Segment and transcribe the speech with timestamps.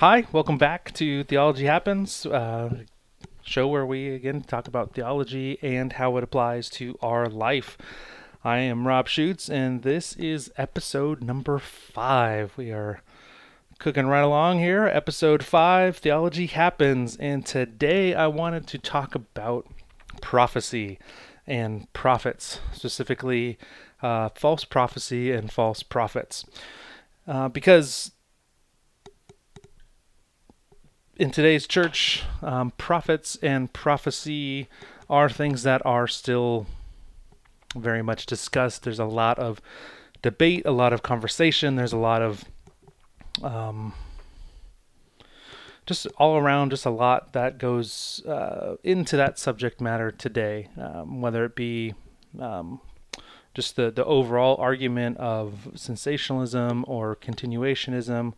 [0.00, 2.84] Hi, welcome back to Theology Happens, uh,
[3.42, 7.76] show where we again talk about theology and how it applies to our life.
[8.42, 12.56] I am Rob Schutz, and this is episode number five.
[12.56, 13.02] We are
[13.78, 14.86] cooking right along here.
[14.86, 19.66] Episode five, Theology Happens, and today I wanted to talk about
[20.22, 20.98] prophecy
[21.46, 23.58] and prophets, specifically
[24.00, 26.46] uh, false prophecy and false prophets.
[27.28, 28.12] Uh, because
[31.20, 34.68] in today's church, um, prophets and prophecy
[35.10, 36.66] are things that are still
[37.76, 38.84] very much discussed.
[38.84, 39.60] There's a lot of
[40.22, 41.76] debate, a lot of conversation.
[41.76, 42.46] There's a lot of
[43.42, 43.92] um,
[45.84, 51.20] just all around, just a lot that goes uh, into that subject matter today, um,
[51.20, 51.92] whether it be
[52.38, 52.80] um,
[53.52, 58.32] just the, the overall argument of cessationalism or continuationism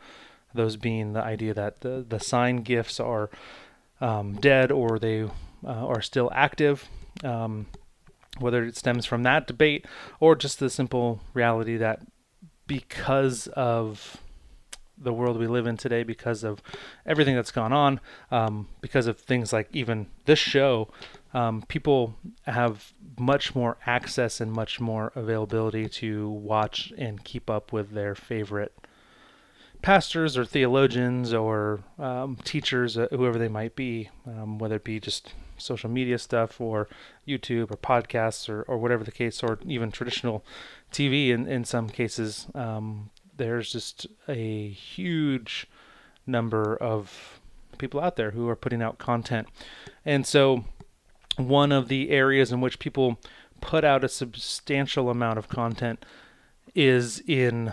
[0.55, 3.31] those being the idea that the, the sign gifts are
[4.00, 5.28] um, dead or they uh,
[5.64, 6.89] are still active.
[7.25, 7.67] Um,
[8.39, 9.86] whether it stems from that debate
[10.19, 12.00] or just the simple reality that
[12.67, 14.17] because of
[14.97, 16.62] the world we live in today, because of
[17.05, 20.89] everything that's gone on, um, because of things like even this show,
[21.34, 22.14] um, people
[22.47, 28.14] have much more access and much more availability to watch and keep up with their
[28.14, 28.73] favorite
[29.83, 35.00] pastors or theologians or um, teachers, uh, whoever they might be, um, whether it be
[35.00, 36.89] just social media stuff or
[37.27, 40.44] YouTube or podcasts or, or whatever the case, or even traditional
[40.92, 45.66] TV in, in some cases, um, there's just a huge
[46.27, 47.41] number of
[47.78, 49.48] people out there who are putting out content.
[50.05, 50.64] And so,
[51.36, 53.19] one of the areas in which people
[53.61, 56.05] put out a substantial amount of content
[56.74, 57.72] is in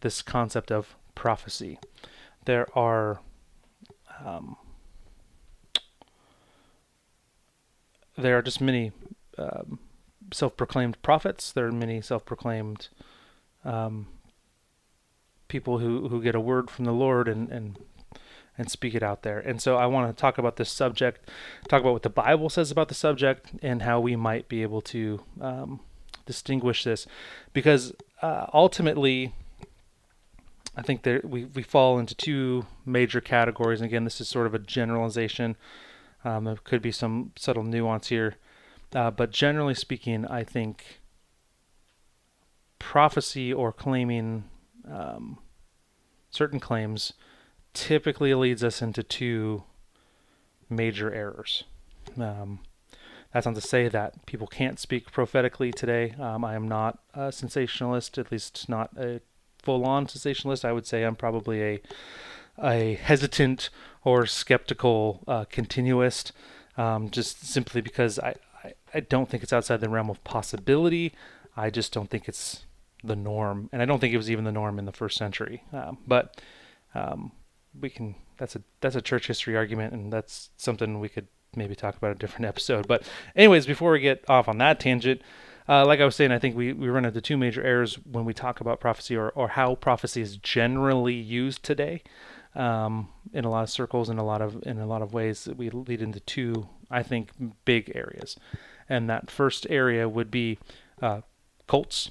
[0.00, 1.78] this concept of prophecy.
[2.44, 3.20] There are
[4.24, 4.56] um,
[8.16, 8.92] there are just many
[9.36, 9.78] um,
[10.32, 11.52] self-proclaimed prophets.
[11.52, 12.88] There are many self-proclaimed
[13.64, 14.06] um,
[15.48, 17.78] people who, who get a word from the Lord and, and
[18.56, 19.38] and speak it out there.
[19.38, 21.30] And so I want to talk about this subject,
[21.68, 24.80] talk about what the Bible says about the subject, and how we might be able
[24.80, 25.80] to um,
[26.26, 27.06] distinguish this,
[27.52, 29.32] because uh, ultimately
[30.78, 33.80] I think there we, we fall into two major categories.
[33.80, 35.56] And again, this is sort of a generalization.
[36.24, 38.36] Um, there could be some subtle nuance here.
[38.94, 41.00] Uh, but generally speaking, I think
[42.78, 44.44] prophecy or claiming
[44.88, 45.38] um,
[46.30, 47.12] certain claims
[47.74, 49.64] typically leads us into two
[50.70, 51.64] major errors.
[52.16, 52.60] Um,
[53.32, 56.14] that's not to say that people can't speak prophetically today.
[56.20, 59.20] Um, I am not a cessationalist, at least not a
[59.68, 60.64] full-on cessationalist.
[60.64, 61.80] I would say I'm probably a
[62.60, 63.68] a hesitant
[64.02, 66.32] or skeptical uh, continuist,
[66.78, 68.34] um, just simply because I,
[68.64, 71.12] I, I don't think it's outside the realm of possibility.
[71.54, 72.64] I just don't think it's
[73.04, 75.62] the norm, and I don't think it was even the norm in the first century.
[75.70, 76.40] Um, but
[76.94, 77.32] um,
[77.78, 81.74] we can that's a that's a church history argument, and that's something we could maybe
[81.74, 82.88] talk about a different episode.
[82.88, 83.02] But
[83.36, 85.20] anyways, before we get off on that tangent,
[85.68, 88.24] uh, like I was saying, I think we, we run into two major errors when
[88.24, 92.02] we talk about prophecy or, or how prophecy is generally used today.
[92.54, 95.48] Um, in a lot of circles, in a lot of in a lot of ways,
[95.56, 97.30] we lead into two, I think,
[97.64, 98.36] big areas.
[98.88, 100.58] And that first area would be
[101.02, 101.20] uh,
[101.66, 102.10] cults,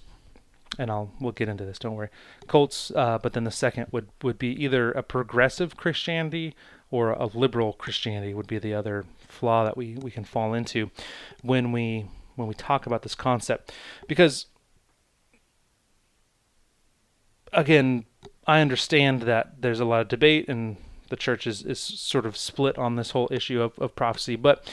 [0.78, 1.80] and I'll we'll get into this.
[1.80, 2.10] Don't worry,
[2.48, 2.92] cults.
[2.96, 6.56] Uh, but then the second would would be either a progressive Christianity
[6.92, 10.92] or a liberal Christianity would be the other flaw that we we can fall into
[11.42, 12.06] when we
[12.38, 13.74] when we talk about this concept.
[14.08, 14.46] Because
[17.54, 18.04] again
[18.46, 20.76] i understand that there's a lot of debate and
[21.10, 24.36] the church is, is sort of split on this whole issue of, of prophecy.
[24.36, 24.70] But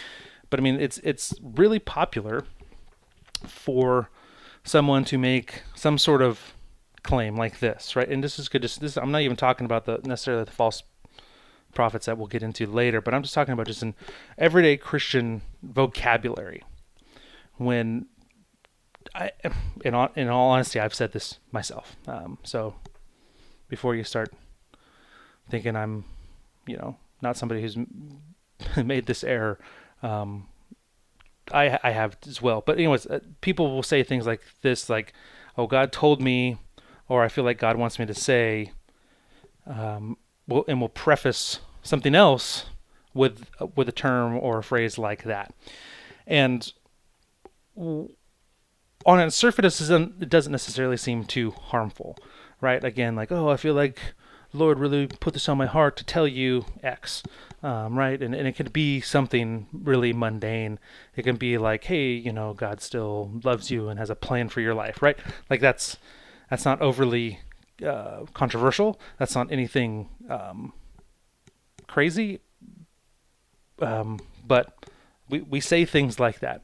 [0.50, 2.44] but i mean it's it's really popular
[3.46, 4.10] for
[4.64, 6.54] someone to make some sort of
[7.02, 8.08] claim like this right?
[8.08, 10.82] And this is good this i'm not even talking about the necessarily the false
[11.74, 13.94] prophets that we'll get into later but i'm just talking about just an
[14.38, 16.62] everyday christian vocabulary
[17.56, 18.06] when
[19.14, 19.32] I,
[19.84, 21.96] in all, in all honesty, I've said this myself.
[22.06, 22.74] Um, so
[23.68, 24.32] before you start
[25.50, 26.04] thinking I'm,
[26.66, 27.76] you know, not somebody who's
[28.84, 29.58] made this error,
[30.02, 30.46] um,
[31.52, 32.62] I, I have as well.
[32.64, 35.12] But anyways, uh, people will say things like this, like,
[35.58, 36.58] "Oh, God told me,"
[37.08, 38.72] or "I feel like God wants me to say,"
[39.66, 40.16] um,
[40.48, 42.64] will, and will preface something else
[43.12, 43.46] with
[43.76, 45.54] with a term or a phrase like that,
[46.26, 46.72] and
[47.76, 52.16] on a surface it doesn't necessarily seem too harmful,
[52.60, 52.82] right?
[52.82, 53.98] Again, like oh, I feel like
[54.52, 57.22] Lord really put this on my heart to tell you X,
[57.62, 58.22] um, right?
[58.22, 60.78] And, and it could be something really mundane.
[61.16, 64.48] It can be like, hey, you know, God still loves you and has a plan
[64.48, 65.18] for your life, right?
[65.50, 65.96] Like that's
[66.48, 67.40] that's not overly
[67.84, 69.00] uh, controversial.
[69.18, 70.72] That's not anything um,
[71.88, 72.40] crazy.
[73.80, 74.86] Um, but
[75.28, 76.62] we, we say things like that.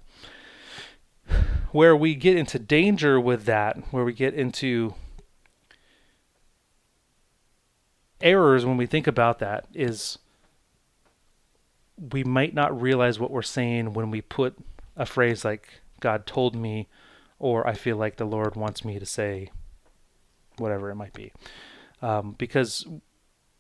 [1.72, 4.94] Where we get into danger with that, where we get into
[8.20, 10.18] errors when we think about that, is
[12.12, 14.56] we might not realize what we're saying when we put
[14.96, 16.88] a phrase like God told me
[17.38, 19.50] or I feel like the Lord wants me to say
[20.58, 21.32] whatever it might be.
[22.02, 22.86] Um, because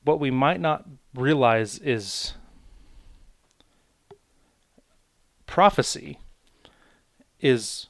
[0.04, 2.34] what we might not realize is
[5.46, 6.18] prophecy
[7.40, 7.88] is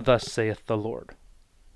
[0.00, 1.10] thus saith the Lord,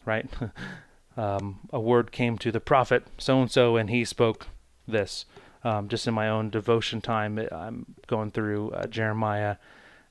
[0.04, 0.28] right?
[1.16, 4.48] um, a word came to the prophet so and so, and he spoke
[4.86, 5.24] this.
[5.64, 9.56] Um, just in my own devotion time, I'm going through uh, Jeremiah,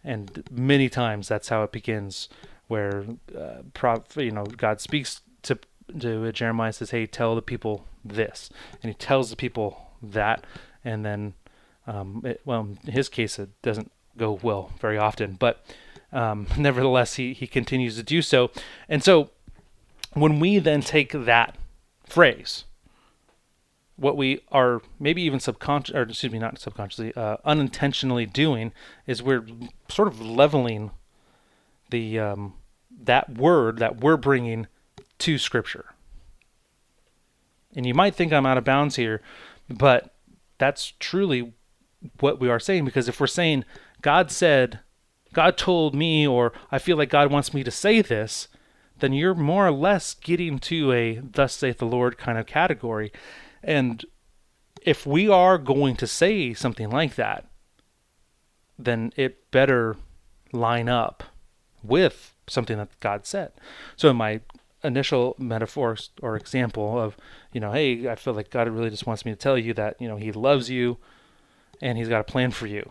[0.03, 2.27] and many times that's how it begins,
[2.67, 3.05] where
[3.37, 5.57] uh, prof, you know God speaks to
[5.99, 8.49] to Jeremiah says, "Hey, tell the people this,"
[8.83, 10.45] and he tells the people that,
[10.83, 11.35] and then,
[11.87, 15.63] um, it, well, in his case, it doesn't go well very often, but
[16.11, 18.51] um, nevertheless, he he continues to do so,
[18.89, 19.29] and so
[20.13, 21.55] when we then take that
[22.05, 22.63] phrase,
[23.97, 28.71] what we are maybe even subconscious, or excuse me, not subconsciously, uh, unintentionally doing
[29.07, 29.45] is we're
[29.89, 30.91] sort of leveling
[31.89, 32.53] the um,
[33.03, 34.67] that word that we're bringing
[35.19, 35.93] to Scripture.
[37.75, 39.21] And you might think I'm out of bounds here,
[39.69, 40.13] but
[40.57, 41.53] that's truly
[42.19, 43.65] what we are saying because if we're saying
[44.01, 44.79] God said,
[45.35, 48.47] God told me, or I feel like God wants me to say this,
[48.99, 53.11] then you're more or less getting to a thus saith the Lord kind of category.
[53.61, 54.05] And
[54.81, 57.49] if we are going to say something like that,
[58.79, 59.97] then it better
[60.53, 61.25] line up
[61.83, 63.51] with something that God said.
[63.97, 64.39] So in my
[64.85, 67.17] initial metaphor or example of,
[67.51, 69.99] you know, hey, I feel like God really just wants me to tell you that,
[69.99, 70.97] you know, He loves you
[71.81, 72.89] and He's got a plan for you.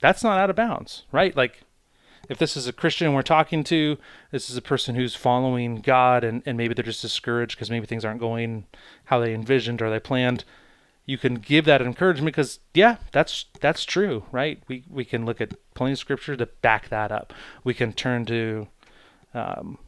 [0.00, 1.36] That's not out of bounds, right?
[1.36, 1.62] Like,
[2.28, 3.98] if this is a Christian we're talking to,
[4.30, 7.86] this is a person who's following God and, and maybe they're just discouraged because maybe
[7.86, 8.66] things aren't going
[9.04, 10.44] how they envisioned or they planned,
[11.04, 14.60] you can give that encouragement because yeah, that's that's true, right?
[14.66, 17.32] We we can look at plenty of scripture to back that up.
[17.62, 18.66] We can turn to
[19.32, 19.78] um,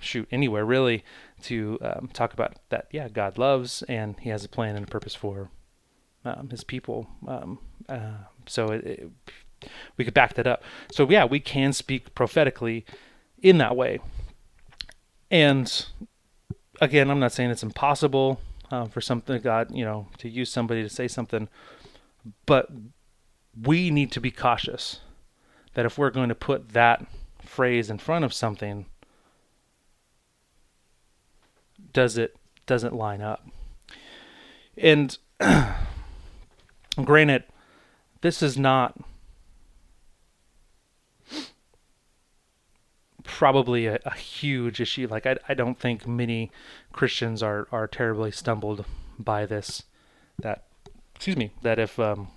[0.00, 1.04] shoot anywhere really
[1.42, 2.88] to um, talk about that.
[2.90, 5.50] Yeah, God loves and He has a plan and a purpose for
[6.24, 7.06] um, His people.
[7.26, 9.10] Um, uh, so it, it,
[9.96, 10.62] we could back that up.
[10.92, 12.84] So yeah, we can speak prophetically
[13.42, 14.00] in that way.
[15.30, 15.86] And
[16.80, 18.40] again, I'm not saying it's impossible
[18.70, 21.48] uh, for something God, you know, to use somebody to say something,
[22.46, 22.68] but
[23.60, 25.00] we need to be cautious
[25.74, 27.06] that if we're going to put that
[27.42, 28.86] phrase in front of something
[31.92, 32.36] does it
[32.66, 33.46] doesn't line up.
[34.76, 35.16] And
[37.04, 37.44] granted,
[38.20, 38.98] this is not
[43.22, 45.06] probably a, a, huge issue.
[45.08, 46.50] Like I, I don't think many
[46.92, 48.84] Christians are, are terribly stumbled
[49.18, 49.84] by this.
[50.40, 50.64] That
[51.14, 52.28] excuse me, that if um,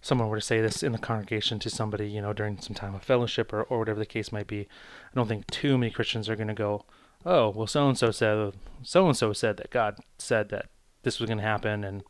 [0.00, 2.94] someone were to say this in the congregation to somebody, you know, during some time
[2.94, 6.28] of fellowship or, or whatever the case might be, I don't think too many Christians
[6.28, 6.84] are going to go,
[7.24, 10.66] oh, well, so and so said, so and so said that God said that
[11.02, 12.02] this was going to happen, and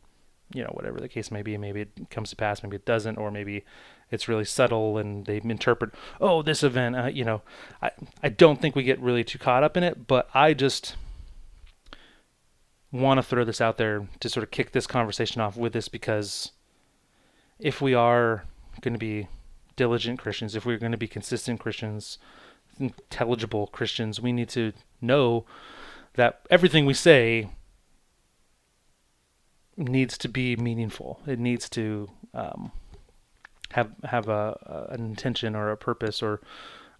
[0.53, 3.17] you know, whatever the case may be, maybe it comes to pass, maybe it doesn't,
[3.17, 3.65] or maybe
[4.09, 7.41] it's really subtle and they interpret, oh, this event, uh, you know,
[7.81, 7.91] I
[8.23, 10.95] I don't think we get really too caught up in it, but I just
[12.91, 15.89] want to throw this out there to sort of kick this conversation off with this
[15.89, 16.51] because
[17.59, 18.45] if we are
[18.81, 19.27] going to be
[19.75, 22.17] diligent Christians, if we're going to be consistent Christians,
[22.79, 25.45] intelligible Christians, we need to know
[26.13, 27.49] that everything we say
[29.77, 31.21] needs to be meaningful.
[31.27, 32.71] It needs to um,
[33.71, 36.41] have have a, an intention or a purpose or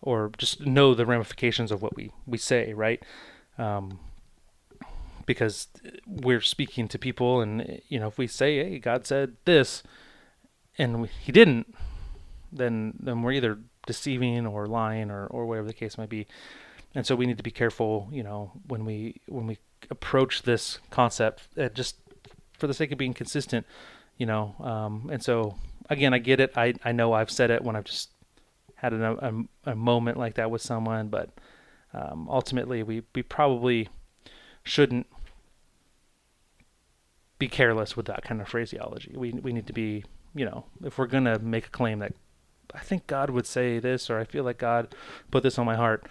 [0.02, 3.02] or just know the ramifications of what we we say, right?
[3.58, 4.00] Um,
[5.26, 5.68] because
[6.06, 9.84] we're speaking to people, and you know, if we say, "Hey, God said this,"
[10.78, 11.76] and we, He didn't,
[12.52, 16.28] then then we're either deceiving or lying or, or whatever the case might be.
[16.94, 19.58] And so we need to be careful, you know, when we when we
[19.90, 21.96] approach this concept, uh, just
[22.58, 23.66] for the sake of being consistent,
[24.18, 24.56] you know.
[24.60, 25.56] Um, and so
[25.90, 26.52] again, I get it.
[26.56, 28.10] I I know I've said it when I've just
[28.76, 29.28] had a,
[29.66, 31.30] a, a moment like that with someone, but
[31.94, 33.90] um, ultimately we we probably
[34.64, 35.08] shouldn't
[37.40, 39.14] be careless with that kind of phraseology.
[39.16, 42.14] We we need to be, you know, if we're gonna make a claim that
[42.74, 44.94] I think God would say this, or I feel like God
[45.32, 46.08] put this on my heart,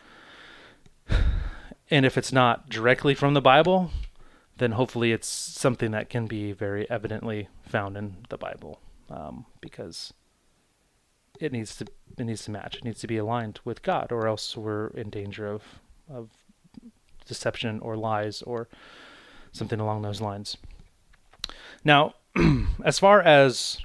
[1.91, 3.91] and if it's not directly from the Bible,
[4.59, 10.15] then hopefully it's something that can be very evidently found in the Bible, um, because
[11.41, 11.87] it needs to
[12.19, 12.77] it needs to match.
[12.77, 15.63] It needs to be aligned with God, or else we're in danger of
[16.09, 16.31] of
[17.27, 18.69] deception or lies or
[19.53, 20.57] something along those lines.
[21.85, 22.15] Now,
[22.85, 23.79] as far as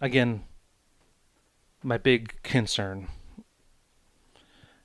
[0.00, 0.44] again,
[1.82, 3.08] my big concern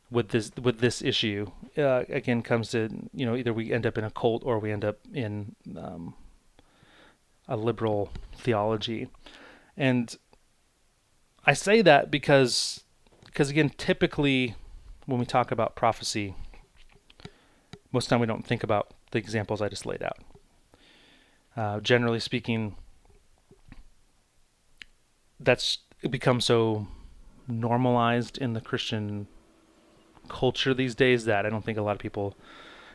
[0.09, 1.47] with this with this issue
[1.77, 4.71] uh, again comes to you know either we end up in a cult or we
[4.71, 6.13] end up in um,
[7.47, 9.07] a liberal theology,
[9.75, 10.15] and
[11.45, 12.83] I say that because
[13.25, 14.55] because again typically
[15.05, 16.35] when we talk about prophecy,
[17.91, 20.17] most of time we don't think about the examples I just laid out.
[21.55, 22.75] Uh, generally speaking,
[25.39, 26.87] that's become so
[27.47, 29.27] normalized in the Christian
[30.27, 32.35] culture these days that I don't think a lot of people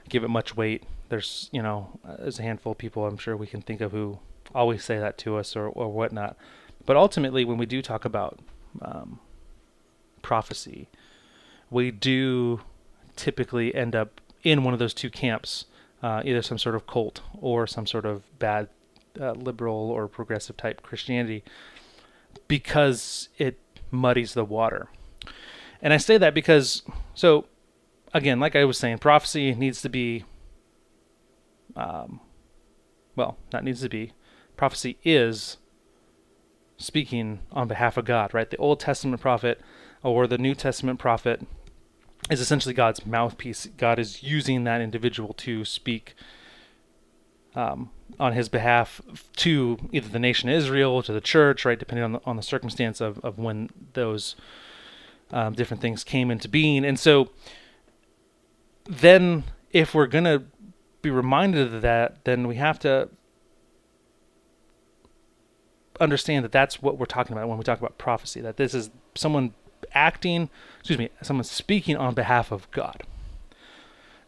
[0.08, 0.84] give it much weight.
[1.08, 4.18] There's, you know, there's a handful of people I'm sure we can think of who
[4.54, 6.36] always say that to us or, or whatnot.
[6.84, 8.40] But ultimately, when we do talk about
[8.80, 9.20] um,
[10.20, 10.88] prophecy,
[11.70, 12.60] we do
[13.16, 15.66] typically end up in one of those two camps,
[16.02, 18.68] uh, either some sort of cult or some sort of bad
[19.20, 21.44] uh, liberal or progressive type Christianity,
[22.48, 23.58] because it
[23.90, 24.88] muddies the water.
[25.82, 26.82] And I say that because,
[27.14, 27.46] so
[28.14, 30.24] again, like I was saying, prophecy needs to be,
[31.76, 32.20] um,
[33.16, 34.12] well, not needs to be,
[34.56, 35.56] prophecy is
[36.76, 38.48] speaking on behalf of God, right?
[38.48, 39.60] The Old Testament prophet
[40.02, 41.46] or the New Testament prophet
[42.30, 43.66] is essentially God's mouthpiece.
[43.76, 46.14] God is using that individual to speak
[47.54, 49.00] um, on his behalf
[49.36, 53.00] to either the nation Israel, to the church, right, depending on the, on the circumstance
[53.00, 54.36] of, of when those
[55.32, 56.84] um, different things came into being.
[56.84, 57.30] And so
[58.84, 60.44] then if we're going to
[61.00, 63.08] be reminded of that, then we have to
[66.00, 68.90] understand that that's what we're talking about when we talk about prophecy, that this is
[69.14, 69.54] someone
[69.94, 70.48] acting,
[70.78, 73.02] excuse me, someone speaking on behalf of God.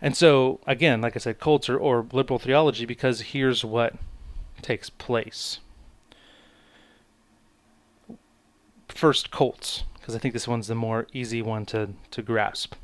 [0.00, 3.94] And so, again, like I said, cults or, or liberal theology, because here's what
[4.60, 5.60] takes place.
[8.88, 12.74] First, cults because I think this one's the more easy one to, to grasp.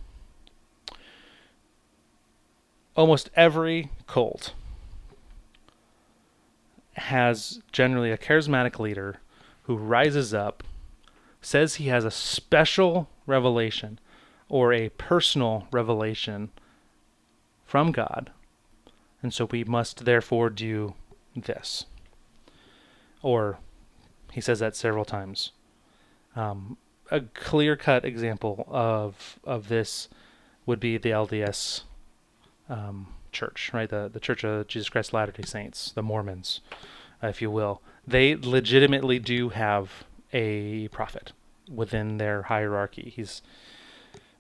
[2.97, 4.55] Almost every cult
[6.95, 9.21] has generally a charismatic leader
[9.65, 10.62] who rises up,
[11.43, 13.99] says he has a special revelation
[14.49, 16.49] or a personal revelation
[17.67, 18.31] from God,
[19.23, 20.95] and so we must therefore do
[21.37, 21.85] this.
[23.21, 23.59] Or
[24.33, 25.53] he says that several times.
[26.35, 26.79] Um,
[27.11, 30.09] a clear cut example of of this
[30.67, 31.83] would be the LDS
[32.69, 33.88] um, church, right?
[33.88, 36.61] The the Church of Jesus Christ Latter Day Saints, the Mormons,
[37.23, 37.83] if you will.
[38.07, 41.33] They legitimately do have a prophet
[41.69, 43.12] within their hierarchy.
[43.14, 43.43] He's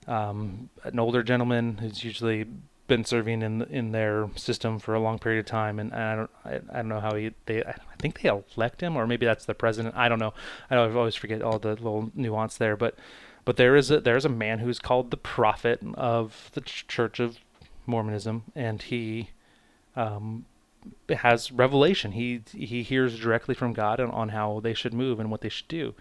[0.06, 2.46] um, an older gentleman who's usually
[2.90, 6.30] been serving in in their system for a long period of time, and, I don't
[6.44, 9.46] I, I, don't know how he they I think they elect him, or maybe that's
[9.46, 9.94] the president.
[9.96, 10.34] I don't know.
[10.68, 12.98] I always forget all the little nuance there, but
[13.44, 17.38] but there is a there's a man who's called the prophet of the Church of
[17.86, 19.30] Mormonism, and he
[19.94, 20.44] um,
[21.08, 22.12] has revelation.
[22.12, 25.48] He he hears directly from God on, on how they should move and what they
[25.48, 25.94] should do.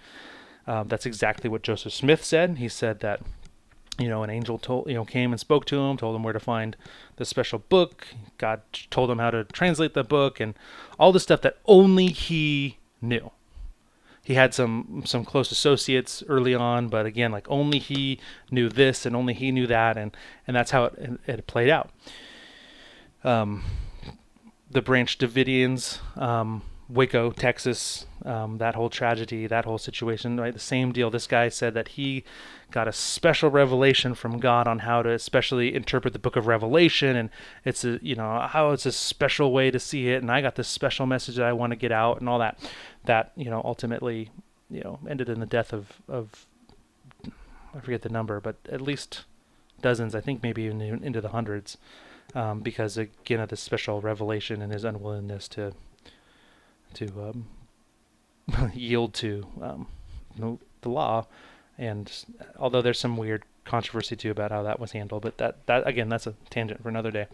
[0.65, 2.57] Um, that's exactly what Joseph Smith said.
[2.57, 3.21] He said that
[3.99, 6.33] you know, an angel told, you know, came and spoke to him, told him where
[6.33, 6.75] to find
[7.17, 8.07] the special book.
[8.37, 10.53] God told him how to translate the book and
[10.97, 13.31] all the stuff that only he knew.
[14.23, 18.19] He had some some close associates early on, but again, like only he
[18.51, 20.15] knew this and only he knew that, and
[20.45, 21.89] and that's how it, it played out.
[23.23, 23.63] Um,
[24.69, 30.53] the Branch Davidians, um, Waco, Texas, um, that whole tragedy, that whole situation, right?
[30.53, 31.09] The same deal.
[31.09, 32.23] This guy said that he
[32.71, 37.15] got a special revelation from God on how to especially interpret the book of Revelation,
[37.15, 37.29] and
[37.65, 40.55] it's a you know how it's a special way to see it, and I got
[40.55, 42.59] this special message that I want to get out, and all that.
[43.05, 44.29] That you know ultimately
[44.69, 46.45] you know ended in the death of of
[47.75, 49.25] I forget the number, but at least
[49.81, 51.77] dozens, I think maybe even into the hundreds,
[52.35, 55.73] um, because again of this special revelation and his unwillingness to
[56.95, 57.45] to um,
[58.73, 59.87] yield to um,
[60.81, 61.25] the law.
[61.77, 62.11] And
[62.57, 66.09] although there's some weird controversy too about how that was handled, but that that again
[66.09, 67.27] that's a tangent for another day.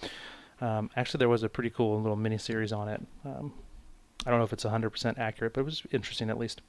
[0.62, 3.02] Um, actually, there was a pretty cool little mini series on it.
[3.26, 3.54] Um,
[4.26, 6.62] I don't know if it's 100% accurate, but it was interesting at least.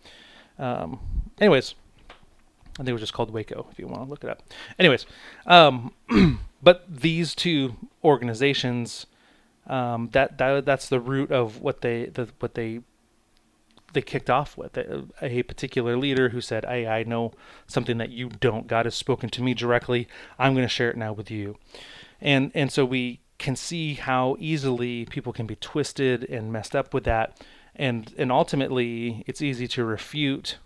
[0.59, 0.99] Um,
[1.41, 1.75] anyways,
[2.11, 4.43] I think it was just called Waco if you want to look it up.
[4.79, 5.07] Anyways,
[5.47, 5.93] um,
[6.63, 9.07] but these two organizations,
[9.67, 12.81] um, that, that that's the root of what they the, what they
[13.97, 17.33] they kicked off with a, a particular leader who said, "Hey, I know
[17.67, 18.67] something that you don't.
[18.67, 20.07] God has spoken to me directly.
[20.39, 21.57] I'm going to share it now with you."
[22.21, 26.95] And and so we can see how easily people can be twisted and messed up
[26.95, 27.43] with that
[27.75, 30.59] and and ultimately it's easy to refute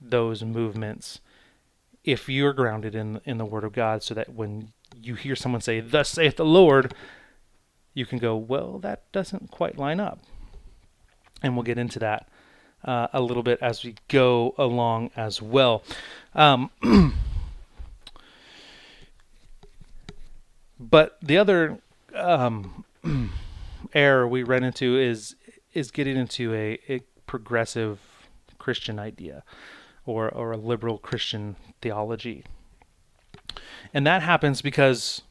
[0.00, 1.20] those movements
[2.04, 5.60] if you're grounded in in the word of God so that when you hear someone
[5.60, 6.94] say thus saith the Lord
[7.92, 10.20] you can go well that doesn't quite line up
[11.42, 12.28] and we'll get into that
[12.84, 15.82] uh, a little bit as we go along as well
[16.34, 16.70] um,
[20.80, 21.78] but the other
[22.14, 22.84] um,
[23.94, 25.36] error we run into is
[25.72, 28.00] is getting into a, a progressive
[28.58, 29.44] Christian idea
[30.06, 32.44] or or a liberal Christian theology.
[33.92, 35.22] And that happens because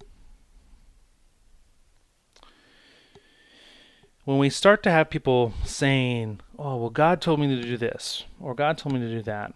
[4.25, 8.25] when we start to have people saying, "Oh, well God told me to do this,"
[8.39, 9.53] or "God told me to do that,"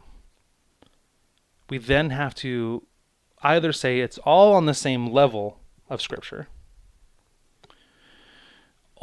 [1.70, 2.84] we then have to
[3.42, 6.48] either say it's all on the same level of scripture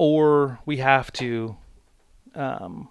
[0.02, 1.56] or we have to
[2.34, 2.88] um,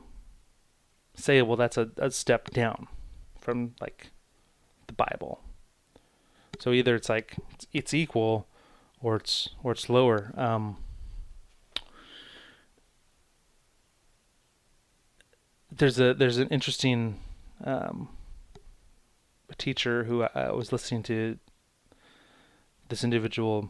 [1.16, 2.88] say, well, that's a, a step down
[3.42, 4.12] from like
[4.86, 5.42] the Bible.
[6.60, 7.36] So either it's like
[7.74, 8.48] it's equal,
[9.02, 10.34] or it's or it's lower.
[10.38, 10.78] Um,
[15.72, 17.20] there's a there's an interesting
[17.64, 18.10] um,
[19.58, 21.38] teacher who I, I was listening to
[22.90, 23.70] this individual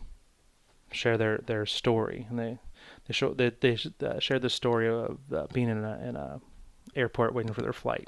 [0.91, 2.59] share their their story, and they
[3.07, 6.39] they show they they uh, shared the story of uh, being in a in a
[6.95, 8.07] airport waiting for their flight,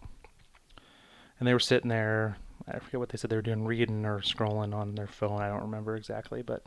[1.40, 2.38] and they were sitting there.
[2.68, 5.42] I forget what they said they were doing, reading or scrolling on their phone.
[5.42, 6.64] I don't remember exactly, but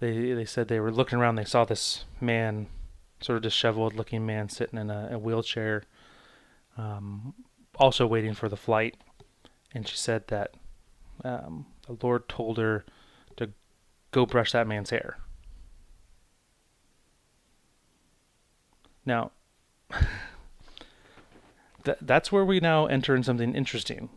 [0.00, 1.36] they they said they were looking around.
[1.36, 2.66] They saw this man,
[3.20, 5.84] sort of disheveled looking man, sitting in a, a wheelchair,
[6.76, 7.34] um,
[7.76, 8.96] also waiting for the flight.
[9.74, 10.54] And she said that
[11.24, 12.84] um, the Lord told her
[13.36, 13.50] to
[14.10, 15.18] go brush that man's hair.
[19.04, 19.30] Now,
[21.84, 24.08] th- that's where we now enter in something interesting.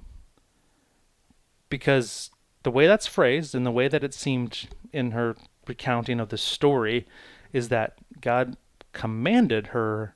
[1.69, 2.31] Because
[2.63, 5.35] the way that's phrased and the way that it seemed in her
[5.67, 7.05] recounting of the story
[7.53, 8.57] is that God
[8.93, 10.15] commanded her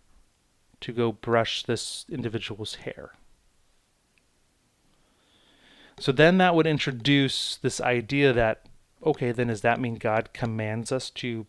[0.81, 3.13] to go brush this individual's hair.
[5.99, 8.65] So then that would introduce this idea that,
[9.05, 11.45] okay, then does that mean God commands us to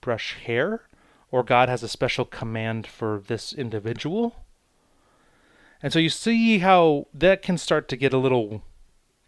[0.00, 0.88] brush hair?
[1.30, 4.44] or God has a special command for this individual.
[5.82, 8.62] And so you see how that can start to get a little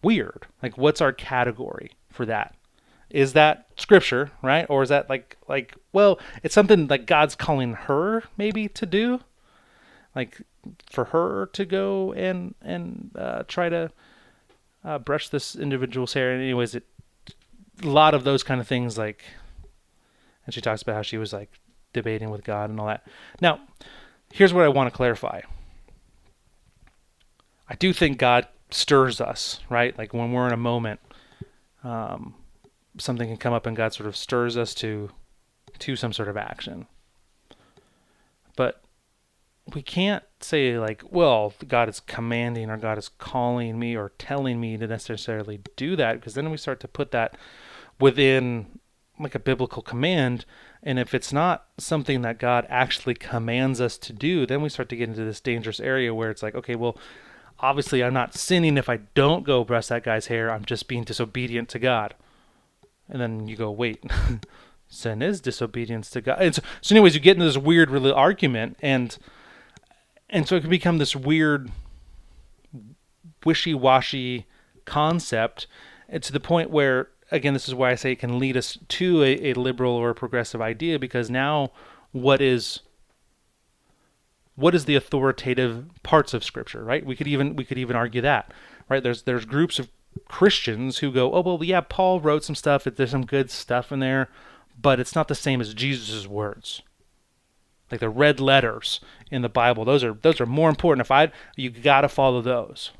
[0.03, 0.47] weird.
[0.62, 2.57] Like what's our category for that?
[3.11, 4.66] Is that scripture, right?
[4.68, 9.20] Or is that like like well, it's something like God's calling her maybe to do?
[10.14, 10.42] Like
[10.90, 13.90] for her to go and and uh, try to
[14.85, 16.33] uh, brush this individual's hair.
[16.33, 16.85] And anyways, it
[17.83, 19.25] a lot of those kind of things like
[20.51, 21.49] and she talks about how she was like
[21.92, 23.07] debating with God and all that.
[23.40, 23.61] Now,
[24.33, 25.42] here's what I want to clarify.
[27.68, 29.96] I do think God stirs us, right?
[29.96, 31.01] Like when we're in a moment,
[31.85, 32.35] um,
[32.98, 35.11] something can come up and God sort of stirs us to
[35.79, 36.87] to some sort of action.
[38.57, 38.83] But
[39.72, 44.61] we can't say like, well, God is commanding or God is calling me or telling
[44.61, 47.37] me to necessarily do that because then we start to put that
[48.00, 48.81] within
[49.18, 50.44] like a biblical command
[50.83, 54.88] and if it's not something that God actually commands us to do, then we start
[54.90, 56.96] to get into this dangerous area where it's like, okay, well,
[57.59, 60.50] obviously I'm not sinning if I don't go brush that guy's hair.
[60.50, 62.14] I'm just being disobedient to God.
[63.11, 64.03] And then you go, wait,
[64.88, 66.38] sin is disobedience to God.
[66.40, 69.16] And so, so, anyways, you get into this weird really argument, and
[70.29, 71.70] and so it can become this weird,
[73.44, 74.46] wishy-washy
[74.85, 75.66] concept,
[76.20, 79.23] to the point where again, this is why I say it can lead us to
[79.23, 81.70] a, a liberal or a progressive idea because now
[82.12, 82.81] what is
[84.57, 88.20] what is the authoritative parts of scripture right we could even we could even argue
[88.20, 88.53] that
[88.88, 89.88] right there's there's groups of
[90.29, 94.01] christians who go oh well yeah paul wrote some stuff there's some good stuff in
[94.01, 94.29] there
[94.81, 96.83] but it's not the same as jesus' words
[97.90, 101.31] like the red letters in the bible those are those are more important if i
[101.57, 102.90] you got to follow those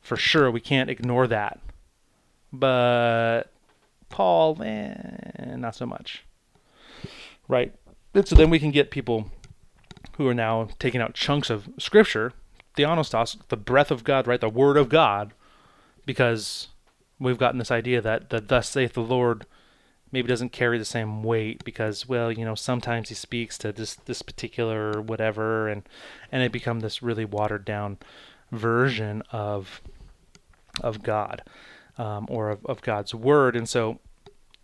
[0.00, 1.60] for sure we can't ignore that
[2.52, 3.50] but
[4.08, 4.94] Paul, eh,
[5.56, 6.24] not so much.
[7.48, 7.74] Right?
[8.14, 9.30] And so then we can get people
[10.16, 12.32] who are now taking out chunks of scripture,
[12.76, 15.34] the theopneustos, the breath of God, right, the word of God,
[16.06, 16.68] because
[17.18, 19.46] we've gotten this idea that the thus saith the Lord
[20.12, 23.96] maybe doesn't carry the same weight because well you know sometimes he speaks to this
[24.06, 25.82] this particular whatever and
[26.32, 27.98] and it become this really watered down
[28.52, 29.82] version of
[30.80, 31.42] of God
[31.98, 33.56] um, or of, of God's word.
[33.56, 33.98] And so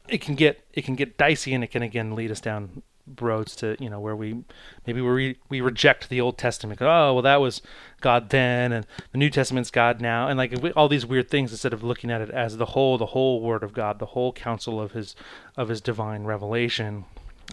[0.09, 2.83] it can get it can get dicey and it can again lead us down
[3.21, 4.45] roads to you know where we
[4.87, 6.81] maybe we we reject the Old Testament.
[6.81, 7.63] Oh well, that was
[8.01, 11.73] God then, and the New Testament's God now, and like all these weird things instead
[11.73, 14.81] of looking at it as the whole, the whole Word of God, the whole counsel
[14.81, 15.15] of His
[15.57, 17.05] of His divine revelation,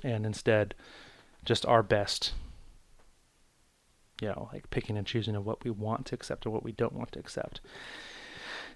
[0.04, 0.76] and instead
[1.46, 2.34] just our best.
[4.22, 6.74] You know, like picking and choosing of what we want to accept or what we
[6.74, 7.62] don't want to accept.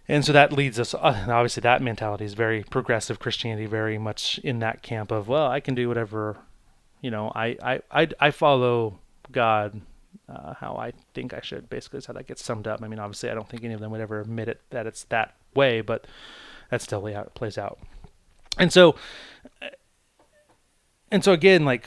[0.07, 4.37] And so that leads us, uh, obviously, that mentality is very progressive Christianity, very much
[4.39, 6.39] in that camp of, well, I can do whatever
[7.03, 8.97] you know, I I I, I follow
[9.31, 9.79] God
[10.27, 11.69] uh, how I think I should.
[11.69, 12.81] Basically, is how that gets summed up.
[12.81, 15.03] I mean, obviously, I don't think any of them would ever admit it that it's
[15.05, 16.07] that way, but
[16.71, 17.77] that's still how it plays out.
[18.57, 18.95] And so,
[21.11, 21.85] and so again, like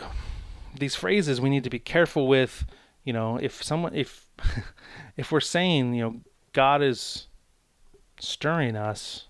[0.79, 2.67] these phrases, we need to be careful with.
[3.03, 4.27] You know, if someone, if
[5.17, 6.21] if we're saying, you know,
[6.53, 7.27] God is
[8.21, 9.29] stirring us,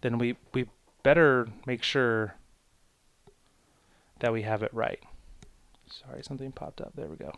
[0.00, 0.66] then we we
[1.02, 2.34] better make sure
[4.20, 5.00] that we have it right.
[5.88, 6.92] Sorry, something popped up.
[6.94, 7.32] There we go.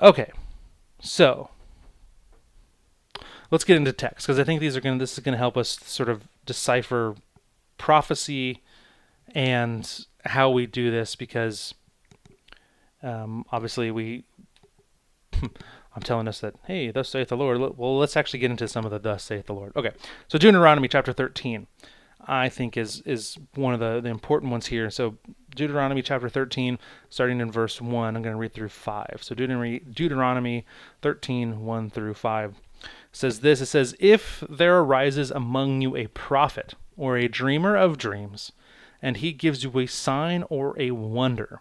[0.00, 0.30] Okay,
[1.00, 1.50] so
[3.50, 4.98] let's get into text because I think these are going.
[4.98, 7.14] This is going to help us sort of decipher
[7.76, 8.62] prophecy
[9.34, 11.74] and how we do this because
[13.02, 14.24] um, obviously we.
[15.92, 17.58] I'm telling us that, hey, thus saith the Lord.
[17.76, 19.72] Well, let's actually get into some of the thus saith the Lord.
[19.74, 19.90] Okay,
[20.28, 21.66] so Deuteronomy chapter 13.
[22.26, 24.90] I think is is one of the, the important ones here.
[24.90, 25.16] So
[25.54, 26.78] Deuteronomy chapter 13,
[27.08, 29.18] starting in verse 1, I'm going to read through 5.
[29.22, 30.64] So Deuteronomy, Deuteronomy
[31.02, 32.54] 13, 1 through 5
[33.12, 33.60] says this.
[33.60, 38.52] It says, If there arises among you a prophet or a dreamer of dreams,
[39.02, 41.60] and he gives you a sign or a wonder,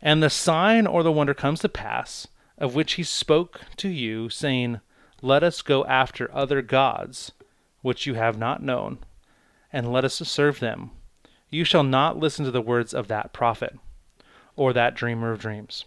[0.00, 4.28] and the sign or the wonder comes to pass, of which he spoke to you,
[4.28, 4.80] saying,
[5.20, 7.32] Let us go after other gods,
[7.80, 8.98] which you have not known
[9.72, 10.90] and let us serve them.
[11.50, 13.78] You shall not listen to the words of that prophet,
[14.56, 15.84] or that dreamer of dreams.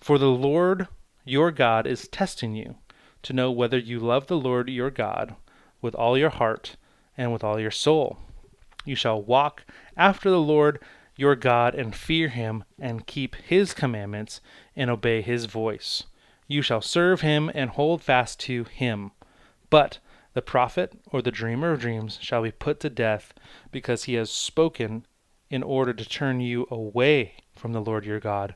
[0.00, 0.88] For the Lord
[1.24, 2.76] your God is testing you,
[3.22, 5.34] to know whether you love the Lord your God
[5.82, 6.76] with all your heart
[7.16, 8.18] and with all your soul.
[8.84, 9.64] You shall walk
[9.96, 10.80] after the Lord
[11.16, 14.40] your God and fear him and keep his commandments
[14.76, 16.04] and obey his voice.
[16.46, 19.10] You shall serve him and hold fast to him.
[19.70, 19.98] But
[20.36, 23.32] the prophet or the dreamer of dreams shall be put to death
[23.72, 25.06] because he has spoken
[25.48, 28.54] in order to turn you away from the Lord your God,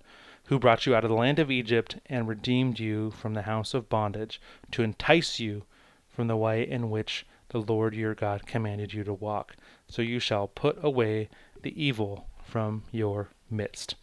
[0.49, 3.73] who brought you out of the land of Egypt and redeemed you from the house
[3.73, 5.63] of bondage, to entice you
[6.11, 9.57] from the way in which the Lord your God commanded you to walk.
[9.89, 11.31] So you shall put away
[11.63, 13.95] the evil from your midst.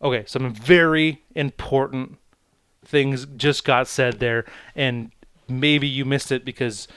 [0.00, 2.16] Okay, some very important
[2.84, 4.44] things just got said there,
[4.76, 5.10] and
[5.48, 6.88] maybe you missed it because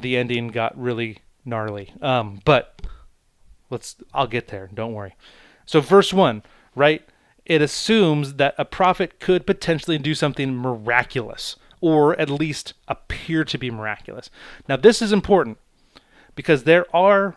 [0.00, 1.92] the ending got really gnarly.
[2.00, 2.82] Um, but
[3.70, 4.68] let's I'll get there.
[4.72, 5.14] Don't worry.
[5.66, 6.42] So verse one,
[6.74, 7.02] right?
[7.44, 13.58] It assumes that a prophet could potentially do something miraculous, or at least appear to
[13.58, 14.30] be miraculous.
[14.68, 15.58] Now this is important
[16.34, 17.36] because there are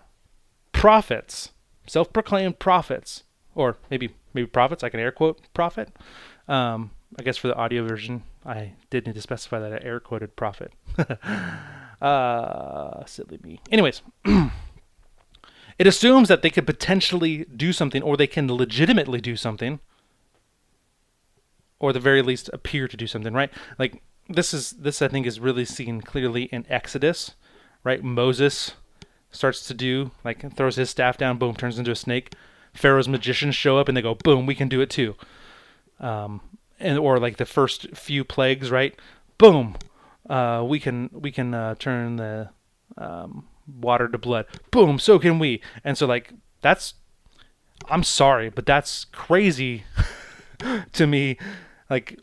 [0.74, 1.52] prophets,
[1.88, 3.24] self-proclaimed prophets,
[3.56, 4.84] or maybe maybe prophets.
[4.84, 5.90] I can air quote prophet.
[6.48, 10.00] Um, I guess for the audio version, I did need to specify that I air
[10.00, 10.74] quoted prophet.
[12.02, 13.60] uh, silly me.
[13.72, 19.80] Anyways, it assumes that they could potentially do something, or they can legitimately do something,
[21.80, 23.34] or the very least appear to do something.
[23.34, 23.52] Right?
[23.78, 27.36] Like this is this I think is really seen clearly in Exodus.
[27.84, 28.04] Right?
[28.04, 28.74] Moses
[29.32, 32.34] starts to do like throws his staff down, boom, turns into a snake.
[32.74, 35.16] Pharaoh's magicians show up and they go, boom, we can do it too.
[36.00, 36.42] Um,
[36.82, 38.96] and or like the first few plagues, right?
[39.38, 39.78] Boom,
[40.30, 42.50] uh, we can we can uh, turn the
[42.98, 44.46] um, water to blood.
[44.72, 45.62] Boom, so can we.
[45.84, 46.96] And so like that's
[47.90, 49.84] I'm sorry, but that's crazy
[50.94, 51.38] to me.
[51.90, 52.20] Like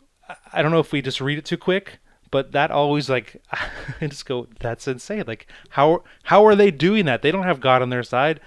[0.53, 1.99] I don't know if we just read it too quick,
[2.31, 3.41] but that always like
[4.01, 5.23] I just go that's insane.
[5.27, 7.21] Like how how are they doing that?
[7.21, 8.39] They don't have God on their side.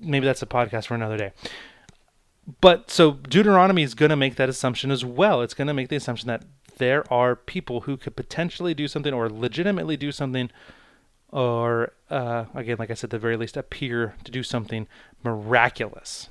[0.00, 1.32] Maybe that's a podcast for another day
[2.60, 5.42] but so Deuteronomy is going to make that assumption as well.
[5.42, 6.44] It's going to make the assumption that
[6.78, 10.50] there are people who could potentially do something or legitimately do something,
[11.30, 14.86] or uh, again, like I said, the very least appear to do something
[15.22, 16.30] miraculous.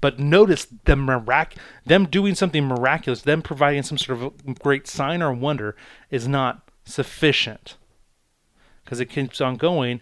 [0.00, 5.22] But notice the mirac- them doing something miraculous, them providing some sort of great sign
[5.22, 5.76] or wonder
[6.10, 7.76] is not sufficient.
[8.84, 10.00] Because it keeps on going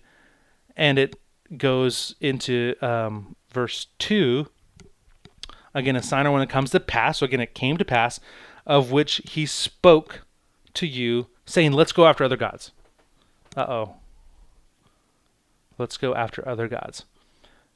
[0.76, 1.16] and it
[1.56, 4.46] goes into um, verse 2
[5.74, 8.20] again a sign when it comes to pass so again it came to pass
[8.68, 10.22] of which he spoke
[10.74, 12.70] to you saying let's go after other gods.
[13.56, 13.94] Uh-oh.
[15.78, 17.04] Let's go after other gods.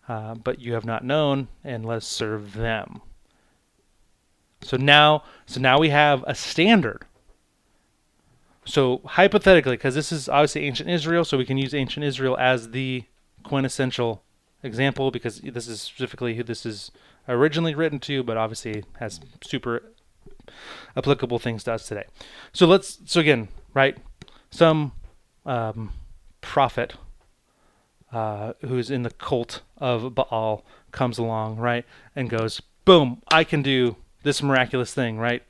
[0.06, 3.00] Uh, but you have not known and let's serve them.
[4.60, 7.06] So now so now we have a standard.
[8.64, 12.70] So hypothetically because this is obviously ancient israel so we can use ancient israel as
[12.70, 13.04] the
[13.42, 14.22] quintessential
[14.62, 16.90] example because this is specifically who this is
[17.28, 19.82] originally written to, but obviously has super
[20.96, 22.04] applicable things to us today.
[22.52, 23.96] So let's so again, right?
[24.50, 24.92] Some
[25.46, 25.92] um,
[26.40, 26.94] prophet
[28.12, 33.22] uh, who's in the cult of Baal comes along, right, and goes, "Boom!
[33.28, 35.42] I can do this miraculous thing, right?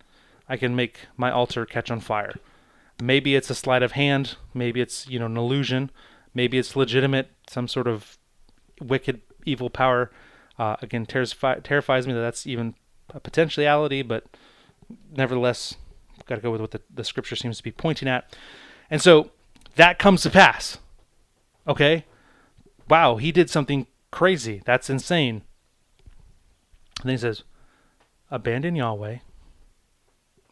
[0.48, 2.34] I can make my altar catch on fire."
[3.02, 4.36] Maybe it's a sleight of hand.
[4.54, 5.90] Maybe it's you know an illusion.
[6.34, 8.16] Maybe it's legitimate, some sort of
[8.82, 10.10] wicked, evil power.
[10.58, 12.74] Uh, again, terrifi- terrifies me that that's even
[13.10, 14.24] a potentiality, but
[15.10, 15.76] nevertheless,
[16.26, 18.36] got to go with what the, the scripture seems to be pointing at.
[18.90, 19.30] And so
[19.76, 20.78] that comes to pass.
[21.66, 22.04] Okay?
[22.88, 24.62] Wow, he did something crazy.
[24.64, 25.42] That's insane.
[27.00, 27.42] And then he says,
[28.30, 29.18] Abandon Yahweh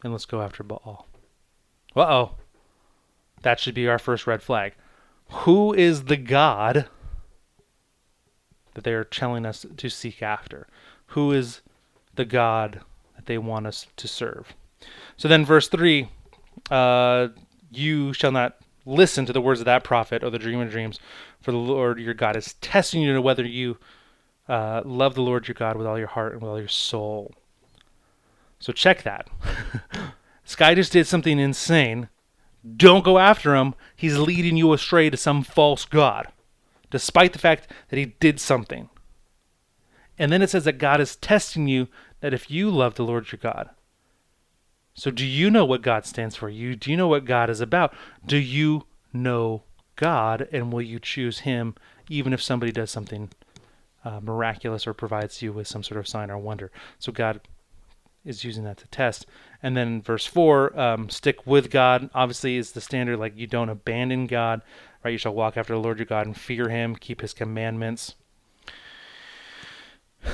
[0.03, 1.07] and let's go after Baal.
[1.95, 2.31] Uh oh.
[3.41, 4.73] That should be our first red flag.
[5.29, 6.87] Who is the God
[8.73, 10.67] that they are telling us to seek after?
[11.07, 11.61] Who is
[12.15, 12.81] the God
[13.15, 14.53] that they want us to serve?
[15.17, 16.09] So then, verse 3
[16.69, 17.29] uh,
[17.71, 20.99] You shall not listen to the words of that prophet or the dream of dreams,
[21.39, 23.77] for the Lord your God is testing you to whether you
[24.47, 27.33] uh, love the Lord your God with all your heart and with all your soul.
[28.59, 29.27] So check that.
[30.55, 32.09] guy just did something insane.
[32.77, 33.73] Don't go after him.
[33.95, 36.27] He's leading you astray to some false God
[36.91, 38.89] despite the fact that he did something.
[40.19, 41.87] And then it says that God is testing you
[42.19, 43.71] that if you love the Lord your God.
[44.93, 46.49] So do you know what God stands for?
[46.49, 47.93] You do you know what God is about?
[48.25, 49.63] Do you know
[49.95, 51.75] God and will you choose him
[52.09, 53.29] even if somebody does something
[54.03, 56.71] uh, miraculous or provides you with some sort of sign or wonder?
[56.99, 57.41] So God
[58.23, 59.25] is using that to test.
[59.63, 63.17] And then verse 4, um, stick with God, obviously, is the standard.
[63.17, 64.61] Like you don't abandon God,
[65.03, 65.11] right?
[65.11, 68.15] You shall walk after the Lord your God and fear him, keep his commandments.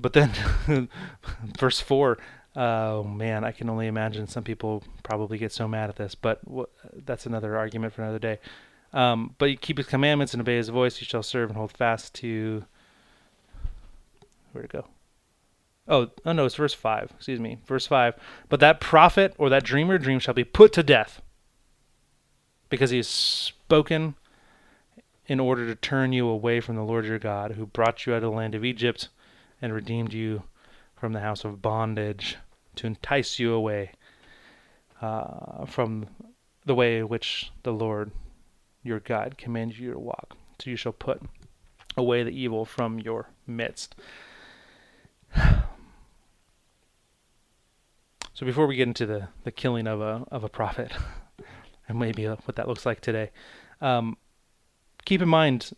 [0.00, 0.32] But then,
[1.60, 2.18] verse 4,
[2.56, 6.40] oh man, I can only imagine some people probably get so mad at this, but
[6.92, 8.40] that's another argument for another day.
[8.92, 11.70] Um, but you keep his commandments and obey his voice, you shall serve and hold
[11.70, 12.64] fast to.
[14.50, 14.86] Where'd it go?
[15.88, 17.12] Oh, oh no, it's verse 5.
[17.16, 17.58] Excuse me.
[17.66, 18.14] Verse 5.
[18.48, 21.22] But that prophet or that dreamer dream shall be put to death
[22.68, 24.14] because he has spoken
[25.28, 28.16] in order to turn you away from the Lord your God, who brought you out
[28.16, 29.08] of the land of Egypt
[29.62, 30.42] and redeemed you
[30.94, 32.36] from the house of bondage,
[32.76, 33.92] to entice you away
[35.00, 36.06] uh, from
[36.66, 38.10] the way which the Lord
[38.82, 40.36] your God commands you to walk.
[40.58, 41.22] So you shall put
[41.96, 43.94] away the evil from your midst.
[48.34, 50.90] So before we get into the, the killing of a of a prophet,
[51.88, 53.30] and maybe uh, what that looks like today,
[53.82, 54.16] um,
[55.04, 55.72] keep in mind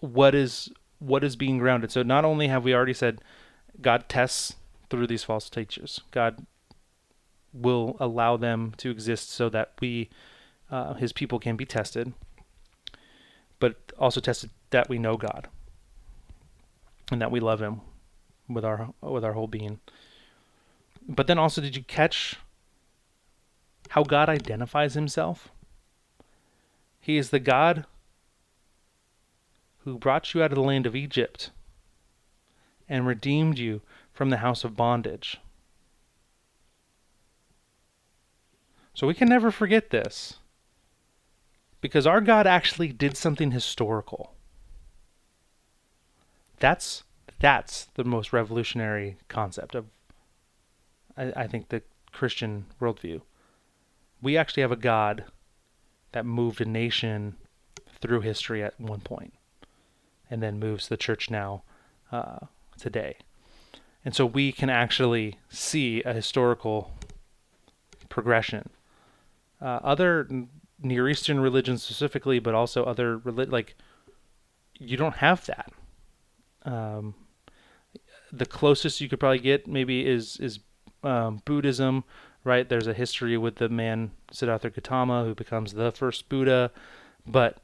[0.00, 1.90] what is what is being grounded.
[1.90, 3.20] So not only have we already said
[3.80, 4.54] God tests
[4.88, 6.46] through these false teachers, God
[7.52, 10.10] will allow them to exist so that we,
[10.70, 12.12] uh, His people, can be tested,
[13.58, 15.48] but also tested that we know God
[17.10, 17.80] and that we love Him
[18.48, 19.80] with our with our whole being.
[21.06, 22.36] But then also, did you catch
[23.90, 25.50] how God identifies himself?
[27.04, 27.84] He is the God
[29.80, 31.50] who brought you out of the land of Egypt
[32.88, 33.82] and redeemed you
[34.14, 35.36] from the house of bondage.
[38.94, 40.38] So we can never forget this
[41.82, 44.32] because our God actually did something historical.
[46.58, 47.04] That's
[47.38, 49.84] that's the most revolutionary concept of
[51.18, 53.20] I, I think the Christian worldview.
[54.22, 55.26] We actually have a God
[56.14, 57.34] that moved a nation
[58.00, 59.34] through history at one point
[60.30, 61.64] and then moves the church now
[62.12, 62.38] uh,
[62.78, 63.16] today.
[64.04, 66.92] And so we can actually see a historical
[68.08, 68.70] progression.
[69.60, 70.28] Uh, other
[70.80, 73.74] Near Eastern religions specifically, but also other like
[74.78, 75.72] you don't have that.
[76.62, 77.14] Um,
[78.32, 80.60] the closest you could probably get maybe is is
[81.02, 82.04] um, Buddhism,
[82.44, 82.68] right?
[82.68, 86.70] There's a history with the man Siddhartha Gautama who becomes the first Buddha,
[87.26, 87.58] but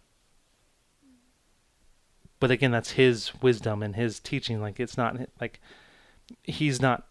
[2.41, 4.61] but again, that's his wisdom and his teaching.
[4.61, 5.61] Like it's not like
[6.43, 7.05] he's not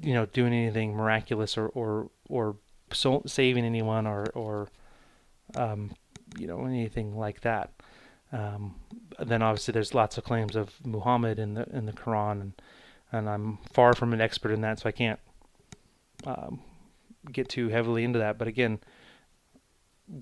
[0.00, 2.56] you know doing anything miraculous or or or
[2.92, 4.68] so saving anyone or or
[5.54, 5.92] um,
[6.36, 7.70] you know anything like that.
[8.32, 8.74] Um,
[9.18, 12.52] then obviously there's lots of claims of Muhammad in the in the Quran, and
[13.12, 15.20] and I'm far from an expert in that, so I can't
[16.24, 16.60] um,
[17.30, 18.38] get too heavily into that.
[18.38, 18.80] But again,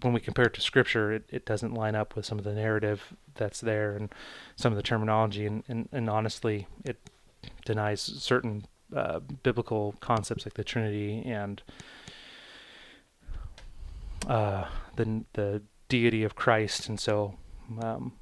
[0.02, 2.52] when we compare it to Scripture, it, it doesn't line up with some of the
[2.52, 4.12] narrative that's there and
[4.56, 6.98] some of the terminology, and, and, and honestly, it
[7.64, 11.62] denies certain uh, biblical concepts like the Trinity and
[14.26, 17.36] uh, the the deity of Christ, and so
[17.82, 18.12] um,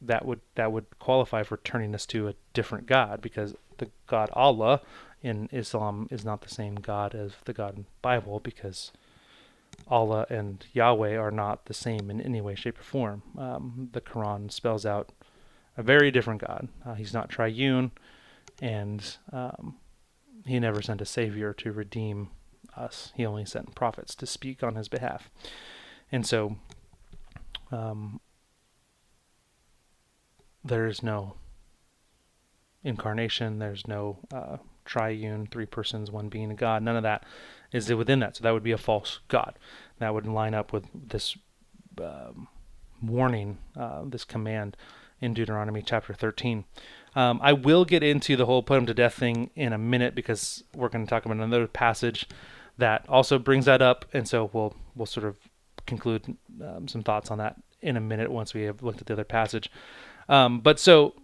[0.00, 4.30] that would that would qualify for turning us to a different God because the God
[4.32, 4.80] Allah
[5.22, 8.92] in Islam is not the same God as the God in Bible because
[9.86, 13.22] Allah and Yahweh are not the same in any way, shape, or form.
[13.36, 15.12] Um, the Quran spells out
[15.76, 16.68] a very different God.
[16.84, 17.92] Uh, he's not triune,
[18.60, 19.76] and um,
[20.44, 22.30] he never sent a savior to redeem
[22.76, 23.12] us.
[23.14, 25.30] He only sent prophets to speak on his behalf.
[26.10, 26.56] And so,
[27.70, 28.20] um,
[30.64, 31.36] there's no
[32.88, 36.82] incarnation, there's no uh, triune, three persons, one being a God.
[36.82, 37.24] None of that
[37.72, 38.36] is within that.
[38.36, 39.58] So that would be a false God.
[39.98, 41.36] That would line up with this
[42.02, 42.48] um,
[43.02, 44.76] warning, uh, this command
[45.20, 46.64] in Deuteronomy chapter 13.
[47.14, 50.14] Um, I will get into the whole put him to death thing in a minute
[50.14, 52.28] because we're going to talk about another passage
[52.76, 55.36] that also brings that up, and so we'll we'll sort of
[55.86, 59.14] conclude um, some thoughts on that in a minute once we have looked at the
[59.14, 59.70] other passage.
[60.28, 61.14] Um, but so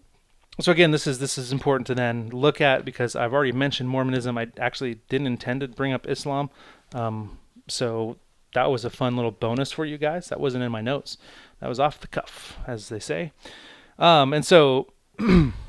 [0.60, 3.88] so again, this is this is important to then look at because I've already mentioned
[3.88, 4.38] Mormonism.
[4.38, 6.50] I actually didn't intend to bring up Islam,
[6.94, 8.16] um, so
[8.54, 10.28] that was a fun little bonus for you guys.
[10.28, 11.18] That wasn't in my notes.
[11.60, 13.32] That was off the cuff, as they say.
[13.98, 14.88] Um, and so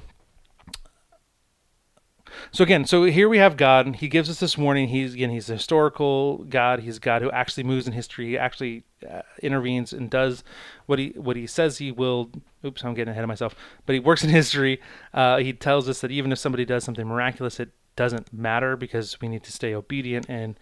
[2.51, 3.97] So again, so here we have God.
[3.97, 4.89] He gives us this warning.
[4.89, 6.79] He's again, he's a historical God.
[6.81, 8.27] He's God who actually moves in history.
[8.27, 10.43] He actually uh, intervenes and does
[10.85, 12.31] what he what he says he will.
[12.63, 13.55] Oops, I'm getting ahead of myself.
[13.85, 14.81] But he works in history.
[15.13, 19.19] Uh, he tells us that even if somebody does something miraculous, it doesn't matter because
[19.21, 20.59] we need to stay obedient and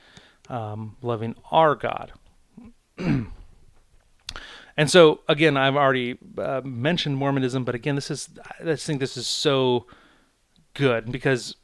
[0.49, 2.13] um, loving our God.
[2.97, 3.29] and
[4.87, 8.29] so again, I've already uh, mentioned Mormonism, but again, this is
[8.63, 9.87] I think this is so
[10.73, 11.55] good because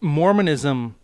[0.00, 0.94] Mormonism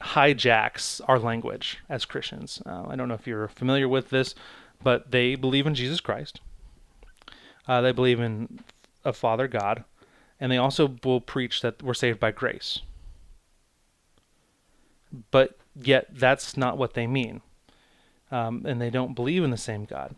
[0.00, 2.62] hijacks our language as Christians.
[2.66, 4.34] Uh, I don't know if you're familiar with this,
[4.82, 6.40] but they believe in Jesus Christ.
[7.66, 8.60] Uh, they believe in
[9.04, 9.84] a Father God,
[10.38, 12.80] and they also will preach that we're saved by grace.
[15.30, 17.40] But yet, that's not what they mean.
[18.30, 20.14] Um, and they don't believe in the same God.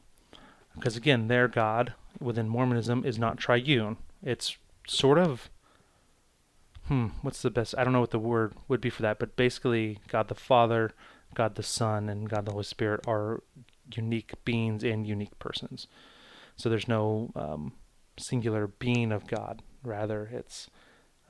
[0.74, 3.98] Because again, their God within Mormonism is not triune.
[4.22, 5.50] It's sort of
[6.88, 7.74] hmm, what's the best?
[7.76, 10.92] I don't know what the word would be for that, but basically, God the Father,
[11.34, 13.42] God the Son, and God the Holy Spirit are
[13.94, 15.86] unique beings and unique persons.
[16.56, 17.72] So there's no um,
[18.18, 19.62] singular being of God.
[19.82, 20.70] Rather, it's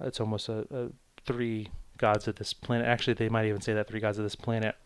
[0.00, 0.88] it's almost a, a,
[1.26, 2.86] three gods of this planet.
[2.86, 4.76] Actually, they might even say that three gods of this planet.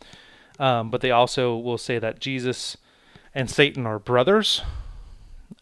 [0.58, 2.76] Um, but they also will say that Jesus
[3.34, 4.62] and Satan are brothers,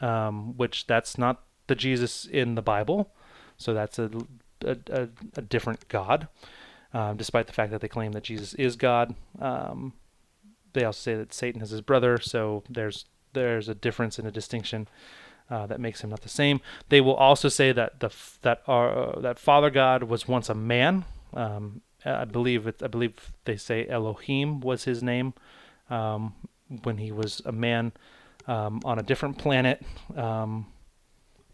[0.01, 3.13] um, which that's not the Jesus in the Bible.
[3.57, 4.11] So that's a
[4.65, 6.29] a, a, a different God,
[6.93, 9.15] um, despite the fact that they claim that Jesus is God.
[9.41, 9.93] Um,
[10.73, 14.31] they also say that Satan is his brother, so there's there's a difference and a
[14.31, 14.89] distinction
[15.51, 16.61] uh, that makes him not the same.
[16.89, 18.11] They will also say that the
[18.43, 21.05] that our, uh, that Father God was once a man.
[21.35, 25.35] Um, I believe it, I believe they say Elohim was his name
[25.91, 26.35] um,
[26.83, 27.93] when he was a man
[28.47, 29.83] um, on a different planet,
[30.17, 30.67] um,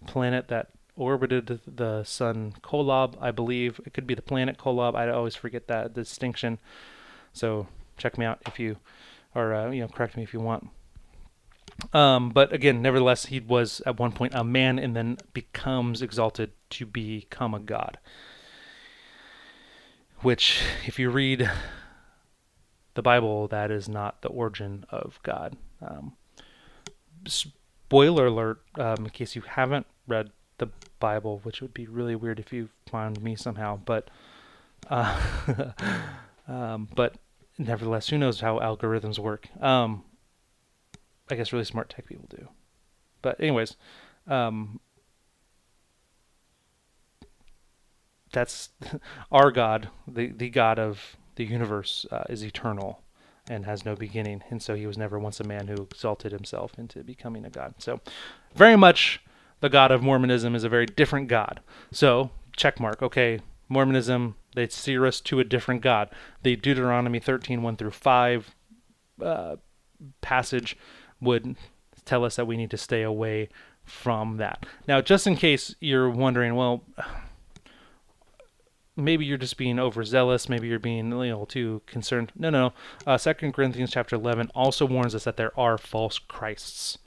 [0.06, 3.80] planet that orbited the sun Kolob, I believe.
[3.84, 4.94] It could be the planet Kolob.
[4.94, 6.58] I always forget that distinction.
[7.32, 7.66] So
[7.98, 8.76] check me out if you,
[9.34, 10.68] or uh, you know, correct me if you want.
[11.92, 16.52] Um, but again, nevertheless, he was at one point a man and then becomes exalted
[16.70, 17.98] to become a god.
[20.20, 21.50] Which, if you read
[22.94, 25.56] the Bible, that is not the origin of God.
[25.82, 26.16] Um,
[27.26, 30.68] spoiler alert, um, in case you haven't read the
[31.00, 33.80] Bible, which would be really weird if you found me somehow.
[33.84, 34.08] But,
[34.88, 35.72] uh,
[36.48, 37.16] um, but
[37.58, 39.48] nevertheless, who knows how algorithms work?
[39.60, 40.04] Um,
[41.30, 42.48] I guess really smart tech people do.
[43.22, 43.76] But anyways,
[44.26, 44.80] um,
[48.32, 48.70] that's
[49.32, 53.00] our God, the the God of the universe, uh, is eternal
[53.48, 56.78] and has no beginning, and so he was never once a man who exalted himself
[56.78, 57.74] into becoming a god.
[57.78, 58.00] So,
[58.54, 59.20] very much
[59.64, 61.60] the God of Mormonism is a very different God.
[61.90, 63.02] So, check mark.
[63.02, 63.40] Okay,
[63.70, 66.10] Mormonism they steer us to a different God.
[66.42, 68.54] The Deuteronomy 13 1 through 5
[69.22, 69.56] uh,
[70.20, 70.76] passage
[71.18, 71.56] would
[72.04, 73.48] tell us that we need to stay away
[73.84, 74.66] from that.
[74.86, 76.84] Now, just in case you're wondering, well,
[78.96, 82.32] maybe you're just being overzealous, maybe you're being a little too concerned.
[82.36, 82.74] No, no.
[83.06, 86.98] Uh, Second Corinthians chapter 11 also warns us that there are false Christs.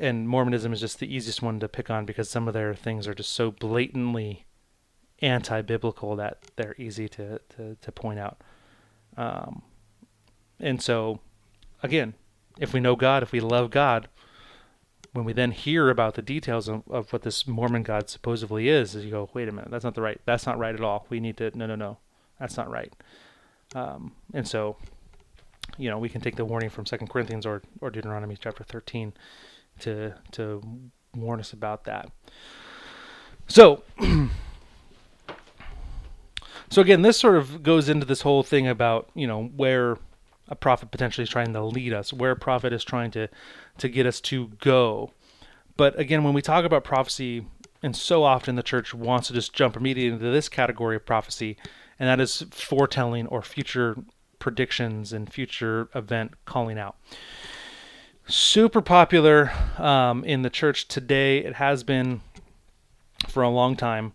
[0.00, 3.06] And Mormonism is just the easiest one to pick on because some of their things
[3.06, 4.46] are just so blatantly
[5.22, 8.40] anti-biblical that they're easy to, to, to point out.
[9.16, 9.62] Um,
[10.58, 11.20] and so,
[11.82, 12.14] again,
[12.58, 14.08] if we know God, if we love God,
[15.12, 18.96] when we then hear about the details of, of what this Mormon God supposedly is,
[18.96, 21.06] is you go, wait a minute, that's not the right, that's not right at all.
[21.08, 21.98] We need to, no, no, no,
[22.40, 22.92] that's not right.
[23.74, 24.76] Um, and so,
[25.78, 29.12] you know, we can take the warning from Second Corinthians or, or Deuteronomy chapter 13
[29.80, 30.62] to to
[31.14, 32.10] warn us about that.
[33.46, 33.82] So,
[36.70, 39.98] so again, this sort of goes into this whole thing about you know where
[40.48, 43.28] a prophet potentially is trying to lead us, where a prophet is trying to
[43.78, 45.12] to get us to go.
[45.76, 47.46] But again, when we talk about prophecy,
[47.82, 51.56] and so often the church wants to just jump immediately into this category of prophecy,
[51.98, 53.96] and that is foretelling or future
[54.38, 56.96] predictions and future event calling out.
[58.26, 61.38] Super popular um, in the church today.
[61.38, 62.22] It has been
[63.28, 64.14] for a long time.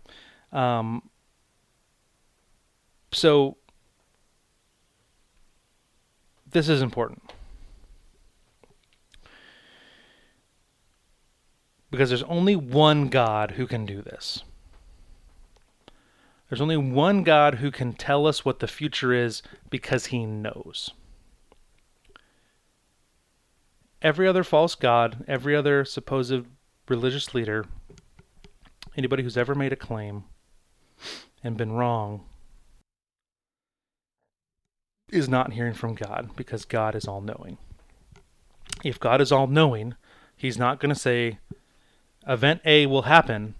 [0.52, 1.08] Um,
[3.12, 3.56] so
[6.50, 7.32] this is important.
[11.90, 14.42] Because there's only one God who can do this.
[16.48, 19.40] There's only one God who can tell us what the future is
[19.70, 20.90] because he knows.
[24.02, 26.44] Every other false God, every other supposed
[26.88, 27.66] religious leader,
[28.96, 30.24] anybody who's ever made a claim
[31.44, 32.24] and been wrong,
[35.10, 37.58] is not hearing from God because God is all knowing.
[38.82, 39.94] If God is all knowing,
[40.36, 41.38] He's not going to say,
[42.26, 43.54] event A will happen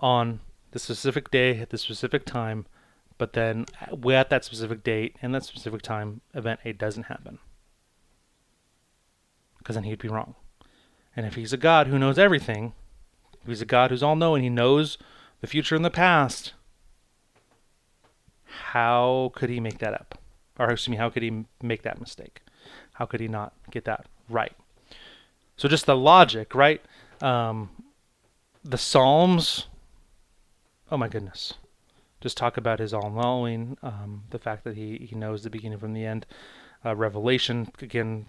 [0.00, 0.40] on
[0.72, 2.66] the specific day at the specific time,
[3.16, 7.38] but then at that specific date and that specific time, event A doesn't happen.
[9.66, 10.36] Because then he'd be wrong.
[11.16, 12.72] And if he's a God who knows everything,
[13.42, 14.96] if he's a God who's all knowing, he knows
[15.40, 16.52] the future and the past,
[18.44, 20.20] how could he make that up?
[20.56, 22.42] Or excuse me, how could he make that mistake?
[22.92, 24.52] How could he not get that right?
[25.56, 26.80] So just the logic, right?
[27.20, 27.70] Um,
[28.62, 29.66] the Psalms.
[30.92, 31.54] Oh my goodness.
[32.20, 35.80] Just talk about his all knowing, um, the fact that he, he knows the beginning
[35.80, 36.24] from the end.
[36.84, 38.26] Uh, Revelation, again,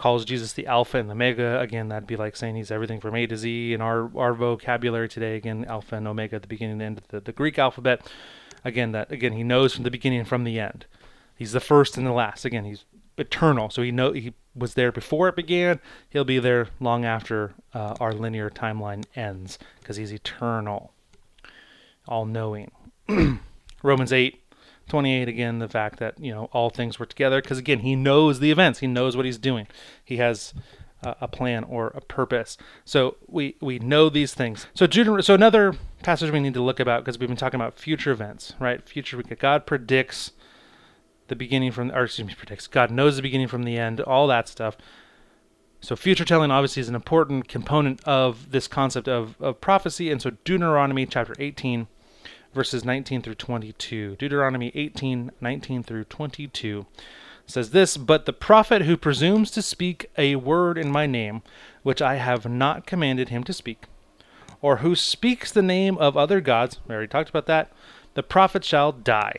[0.00, 1.60] calls Jesus the Alpha and the Omega.
[1.60, 3.74] Again, that'd be like saying he's everything from A to Z.
[3.74, 7.20] In our, our vocabulary today, again, Alpha and Omega the beginning and end of the,
[7.20, 8.10] the Greek alphabet.
[8.64, 10.86] Again, that again he knows from the beginning and from the end.
[11.36, 12.46] He's the first and the last.
[12.46, 12.86] Again, he's
[13.18, 13.68] eternal.
[13.68, 15.80] So he know he was there before it began.
[16.08, 20.94] He'll be there long after uh, our linear timeline ends because he's eternal,
[22.08, 22.70] all knowing.
[23.82, 24.42] Romans 8,
[24.90, 28.40] 28 again, the fact that, you know, all things work together because again, he knows
[28.40, 28.80] the events.
[28.80, 29.66] He knows what he's doing.
[30.04, 30.52] He has
[31.02, 32.58] uh, a plan or a purpose.
[32.84, 34.66] So we we know these things.
[34.74, 37.78] So Jude, so another passage we need to look about because we've been talking about
[37.78, 38.86] future events, right?
[38.86, 40.32] Future God predicts
[41.28, 42.66] the beginning from, or excuse me, predicts.
[42.66, 44.76] God knows the beginning from the end, all that stuff.
[45.80, 50.10] So future telling obviously is an important component of this concept of, of prophecy.
[50.10, 51.86] And so Deuteronomy chapter 18,
[52.54, 54.16] verses 19 through 22.
[54.16, 56.86] Deuteronomy 18, 19 through 22
[57.46, 61.42] says this, But the prophet who presumes to speak a word in my name,
[61.82, 63.84] which I have not commanded him to speak,
[64.60, 67.72] or who speaks the name of other gods, we already talked about that,
[68.14, 69.36] the prophet shall die.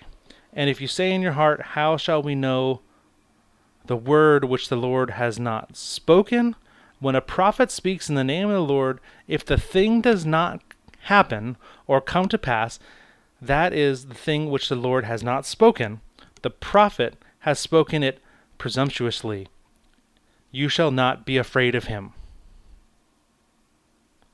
[0.54, 2.82] And if you say in your heart, How shall we know
[3.86, 6.56] the word which the Lord has not spoken?
[7.00, 10.62] When a prophet speaks in the name of the Lord, if the thing does not
[11.04, 11.58] happen
[11.88, 12.80] or come to pass,
[13.42, 16.02] that is the thing which the Lord has not spoken.
[16.42, 18.20] The prophet has spoken it
[18.58, 19.48] presumptuously.
[20.52, 22.12] You shall not be afraid of him.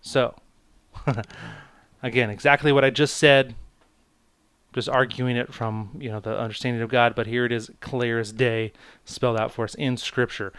[0.01, 0.35] So,
[2.03, 3.55] again, exactly what I just said
[4.77, 8.19] just arguing it from you know the understanding of God, but here it is clear
[8.19, 8.71] as day,
[9.05, 10.53] spelled out for us in Scripture.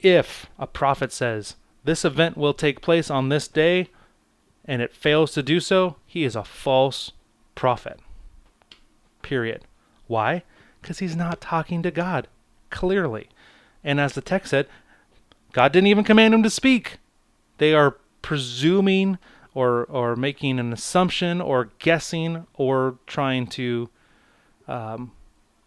[0.00, 3.88] If a prophet says this event will take place on this day,
[4.64, 7.12] and it fails to do so, he is a false
[7.58, 7.98] prophet.
[9.20, 9.64] Period.
[10.06, 10.44] Why?
[10.80, 12.28] Because he's not talking to God,
[12.70, 13.28] clearly.
[13.82, 14.68] And as the text said,
[15.52, 16.98] God didn't even command him to speak.
[17.58, 19.18] They are presuming
[19.54, 23.90] or or making an assumption or guessing or trying to
[24.68, 25.10] um,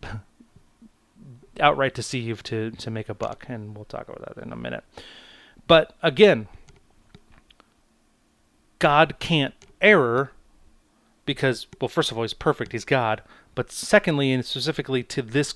[1.59, 4.85] outright deceive to to make a buck, and we'll talk about that in a minute.
[5.67, 6.47] But again,
[8.79, 10.31] God can't error
[11.25, 13.21] because, well, first of all, he's perfect, he's God.
[13.55, 15.55] But secondly, and specifically to this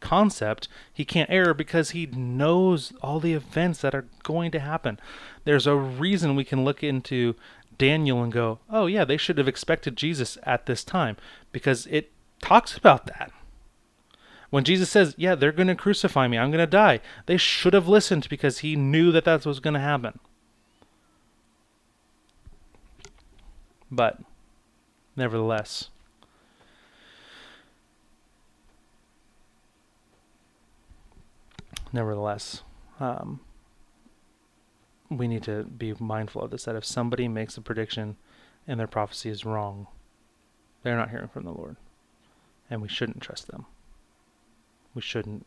[0.00, 5.00] concept, he can't err because he knows all the events that are going to happen.
[5.44, 7.34] There's a reason we can look into
[7.78, 11.16] Daniel and go, oh, yeah, they should have expected Jesus at this time
[11.52, 13.32] because it talks about that.
[14.50, 17.74] When Jesus says, yeah, they're going to crucify me, I'm going to die, they should
[17.74, 20.18] have listened because he knew that that was going to happen.
[23.90, 24.20] But,
[25.16, 25.90] nevertheless,
[31.92, 32.62] nevertheless,
[33.00, 33.40] um,
[35.10, 38.16] we need to be mindful of this that if somebody makes a prediction
[38.66, 39.86] and their prophecy is wrong,
[40.82, 41.76] they're not hearing from the Lord.
[42.68, 43.66] And we shouldn't trust them.
[44.94, 45.46] We shouldn't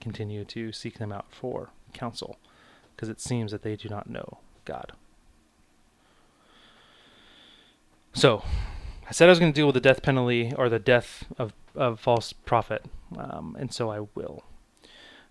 [0.00, 2.38] continue to seek them out for counsel
[2.94, 4.92] because it seems that they do not know God.
[8.16, 8.42] So,
[9.06, 11.52] I said I was going to deal with the death penalty or the death of,
[11.74, 12.82] of false prophet,
[13.14, 14.42] um, and so I will.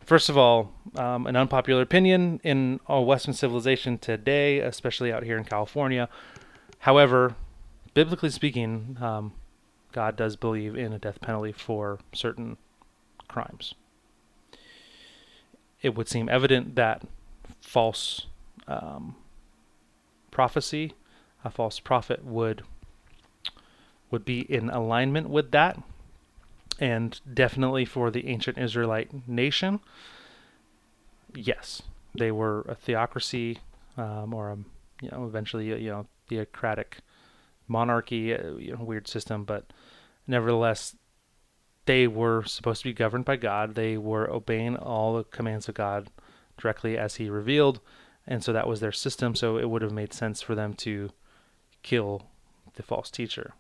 [0.01, 5.36] First of all, um, an unpopular opinion in our Western civilization today, especially out here
[5.36, 6.07] in California.
[6.77, 7.33] However,
[7.95, 9.33] biblically speaking, um,
[9.91, 12.55] God does believe in a death penalty for certain
[13.27, 13.73] crimes.
[15.81, 17.01] It would seem evident that
[17.61, 18.27] false
[18.67, 19.15] um,
[20.29, 20.93] prophecy,
[21.43, 22.61] a false prophet, would
[24.12, 25.82] would be in alignment with that
[26.80, 29.80] and definitely for the ancient Israelite nation,
[31.34, 31.82] yes,
[32.14, 33.60] they were a theocracy
[33.97, 34.58] um, or a
[35.01, 36.97] you know eventually you know theocratic
[37.68, 39.72] monarchy, uh, you know weird system, but
[40.28, 40.95] nevertheless
[41.86, 43.76] they were supposed to be governed by God.
[43.76, 46.10] They were obeying all the commands of God
[46.58, 47.80] directly as He revealed,
[48.28, 49.36] and so that was their system.
[49.36, 51.12] So it would have made sense for them to
[51.84, 52.24] kill
[52.74, 53.53] the false teacher.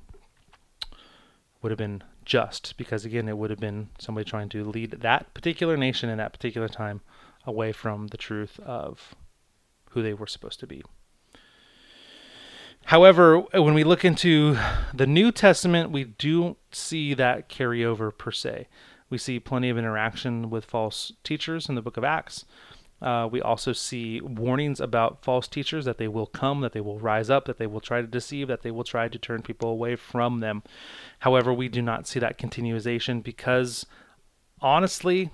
[1.65, 5.33] Would have been just because again it would have been somebody trying to lead that
[5.33, 7.01] particular nation in that particular time
[7.43, 9.15] away from the truth of
[9.89, 10.83] who they were supposed to be.
[12.83, 14.59] However, when we look into
[14.93, 18.67] the New Testament, we do see that carryover per se.
[19.09, 22.45] We see plenty of interaction with false teachers in the book of Acts.
[23.05, 26.97] Uh, we also see warnings about false teachers that they will come, that they will
[26.97, 29.69] rise up, that they will try to deceive, that they will try to turn people
[29.69, 30.63] away from them.
[31.19, 33.85] However, we do not see that continuation because,
[34.59, 35.29] honestly,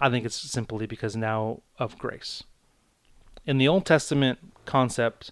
[0.00, 2.42] I think it's simply because now of grace.
[3.46, 5.30] In the Old Testament concept,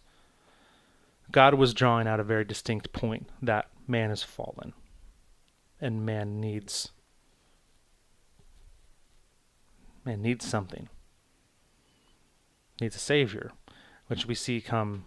[1.33, 4.73] God was drawing out a very distinct point that man is fallen
[5.81, 6.93] and man needs
[10.05, 10.89] Man needs something.
[12.81, 13.53] Needs a Savior,
[14.07, 15.05] which we see come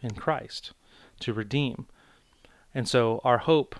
[0.00, 0.72] in Christ
[1.20, 1.86] to redeem.
[2.74, 3.76] And so our hope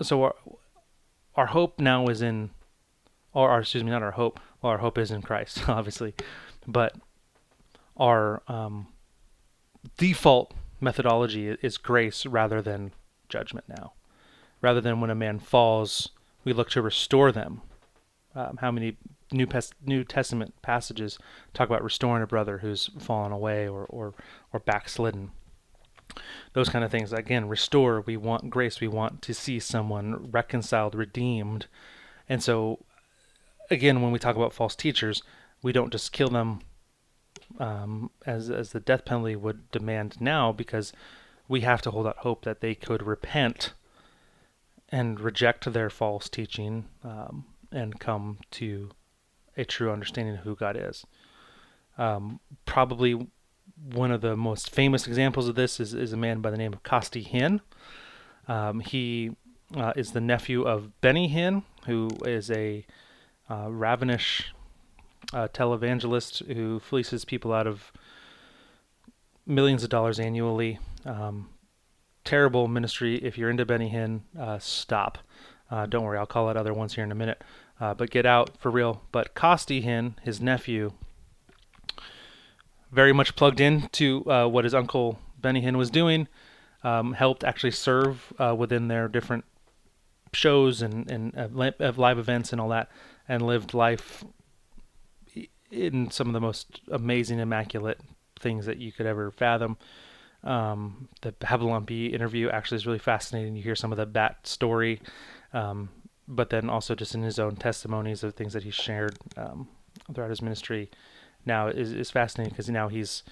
[0.00, 0.34] so our
[1.34, 2.50] our hope now is in
[3.32, 4.40] or our, excuse me, not our hope.
[4.60, 6.14] Well, our hope is in Christ, obviously,
[6.66, 6.94] but
[7.96, 8.88] our um,
[9.96, 12.92] default methodology is grace rather than
[13.28, 13.94] judgment now.
[14.60, 16.10] Rather than when a man falls,
[16.44, 17.62] we look to restore them.
[18.34, 18.96] Um, how many
[19.30, 21.18] New, Pes- New Testament passages
[21.54, 24.14] talk about restoring a brother who's fallen away or, or,
[24.52, 25.32] or backslidden?
[26.52, 27.12] Those kind of things.
[27.12, 28.00] Again, restore.
[28.00, 28.80] We want grace.
[28.80, 31.66] We want to see someone reconciled, redeemed.
[32.28, 32.84] And so,
[33.70, 35.22] again, when we talk about false teachers,
[35.62, 36.60] we don't just kill them
[37.58, 40.92] um, as, as the death penalty would demand now because
[41.48, 43.72] we have to hold out hope that they could repent
[44.92, 48.90] and reject their false teaching um, and come to
[49.56, 51.06] a true understanding of who God is.
[51.96, 53.26] Um, probably
[53.92, 56.72] one of the most famous examples of this is, is a man by the name
[56.72, 57.60] of Costi Hinn.
[58.46, 59.32] Um, he
[59.74, 62.84] uh, is the nephew of Benny Hinn, who is a
[63.50, 64.42] uh, ravenous
[65.32, 67.92] uh, televangelist who fleeces people out of
[69.46, 70.78] millions of dollars annually.
[71.04, 71.48] Um,
[72.24, 73.16] terrible ministry.
[73.16, 75.18] If you're into Benny Hinn, uh, stop.
[75.70, 77.42] Uh, don't worry, I'll call out other ones here in a minute.
[77.80, 79.02] Uh, but get out for real.
[79.10, 80.92] But Costi Hinn, his nephew,
[82.92, 86.28] very much plugged in to uh, what his uncle Benny Hinn was doing.
[86.84, 89.44] Um, helped actually serve uh, within their different
[90.32, 92.90] shows and and uh, live events and all that,
[93.28, 94.24] and lived life
[95.70, 97.98] in some of the most amazing, immaculate
[98.38, 99.78] things that you could ever fathom.
[100.44, 103.54] Um, the Havilampi interview actually is really fascinating.
[103.54, 105.00] You hear some of the bat story,
[105.52, 105.88] um,
[106.26, 109.68] but then also just in his own testimonies of things that he shared um,
[110.12, 110.90] throughout his ministry.
[111.46, 113.22] Now is is fascinating because now he's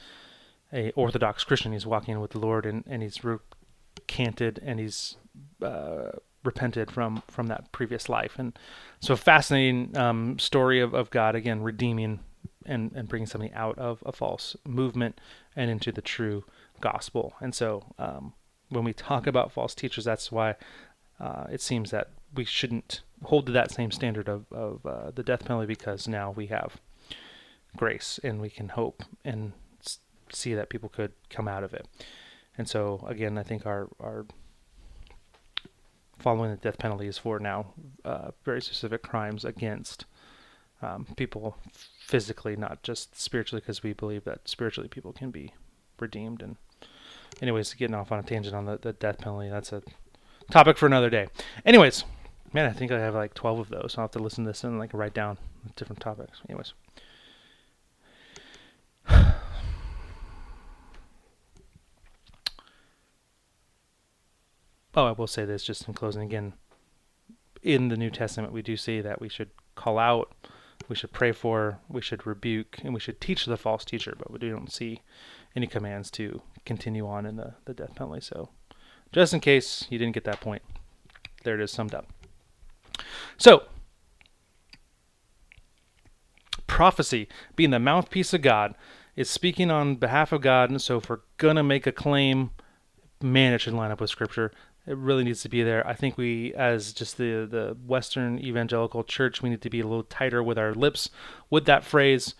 [0.72, 1.72] a Orthodox Christian.
[1.72, 5.16] He's walking with the Lord and, and he's recanted and he's
[5.62, 6.10] uh,
[6.44, 8.38] repented from from that previous life.
[8.38, 8.58] And
[9.00, 12.20] so, fascinating um, story of, of God again redeeming
[12.66, 15.20] and and bringing something out of a false movement
[15.56, 16.44] and into the true
[16.80, 17.34] gospel.
[17.40, 18.34] And so, um,
[18.68, 20.54] when we talk about false teachers, that's why
[21.18, 25.22] uh, it seems that we shouldn't hold to that same standard of of uh, the
[25.22, 26.80] death penalty because now we have
[27.76, 29.52] grace and we can hope and
[30.32, 31.86] see that people could come out of it.
[32.56, 34.26] And so again, I think our our
[36.18, 37.72] following the death penalty is for now
[38.04, 40.04] uh, very specific crimes against
[40.82, 41.56] um, people
[41.98, 45.52] physically, not just spiritually, because we believe that spiritually people can be
[45.98, 46.42] redeemed.
[46.42, 46.56] And
[47.42, 49.82] anyways, getting off on a tangent on the, the death penalty, that's a
[50.50, 51.28] topic for another day.
[51.64, 52.04] Anyways,
[52.52, 53.94] man, I think I have like 12 of those.
[53.96, 55.38] I'll have to listen to this and like write down
[55.76, 56.40] different topics.
[56.48, 56.72] Anyways.
[59.08, 59.34] oh,
[64.94, 66.54] I will say this just in closing again.
[67.62, 70.32] In the New Testament, we do see that we should call out,
[70.88, 74.30] we should pray for, we should rebuke, and we should teach the false teacher, but
[74.30, 75.02] we don't see
[75.54, 78.20] any commands to continue on in the, the death penalty.
[78.20, 78.50] So,
[79.12, 80.62] just in case you didn't get that point,
[81.44, 82.06] there it is summed up.
[83.36, 83.64] So,
[86.66, 88.74] prophecy, being the mouthpiece of God,
[89.16, 90.70] is speaking on behalf of God.
[90.70, 92.50] And so, if we're going to make a claim,
[93.22, 94.52] man, it should line up with Scripture.
[94.86, 95.86] It really needs to be there.
[95.86, 99.86] I think we, as just the the Western evangelical church, we need to be a
[99.86, 101.10] little tighter with our lips
[101.50, 102.34] with that phrase.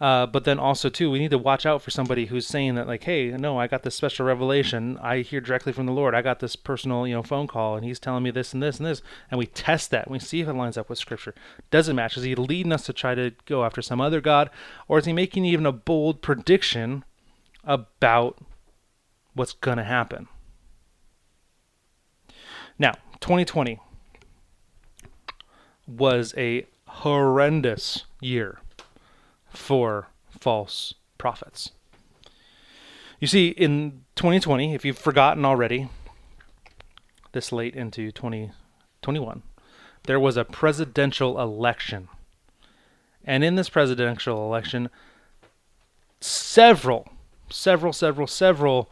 [0.00, 2.86] Uh, but then also too, we need to watch out for somebody who's saying that
[2.86, 4.98] like, hey, no, I got this special revelation.
[5.02, 6.14] I hear directly from the Lord.
[6.14, 8.78] I got this personal, you know, phone call, and He's telling me this and this
[8.78, 10.06] and this, and we test that.
[10.06, 11.34] And We see if it lines up with Scripture.
[11.70, 12.16] Does it match?
[12.16, 14.48] Is He leading us to try to go after some other god,
[14.88, 17.04] or is He making even a bold prediction
[17.62, 18.38] about
[19.34, 20.28] what's gonna happen?
[22.78, 23.78] Now, 2020
[25.86, 28.60] was a horrendous year
[29.50, 31.70] for false prophets.
[33.20, 35.88] You see, in 2020, if you've forgotten already,
[37.32, 39.42] this late into 2021,
[40.04, 42.08] there was a presidential election.
[43.24, 44.88] And in this presidential election,
[46.20, 47.08] several,
[47.50, 48.90] several, several, several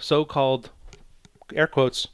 [0.00, 0.70] so called,
[1.54, 2.08] air quotes,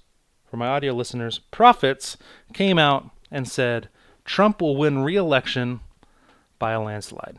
[0.51, 2.16] for my audio listeners, prophets
[2.53, 3.88] came out and said
[4.24, 5.80] Trump will win re election
[6.59, 7.38] by a landslide.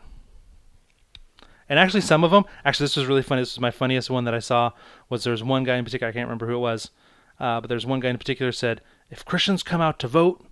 [1.67, 3.41] And actually, some of them, actually, this was really funny.
[3.41, 4.71] This was my funniest one that I saw.
[5.09, 6.91] Was there's one guy in particular, I can't remember who it was,
[7.39, 10.45] uh, but there's one guy in particular said, if Christians come out to vote,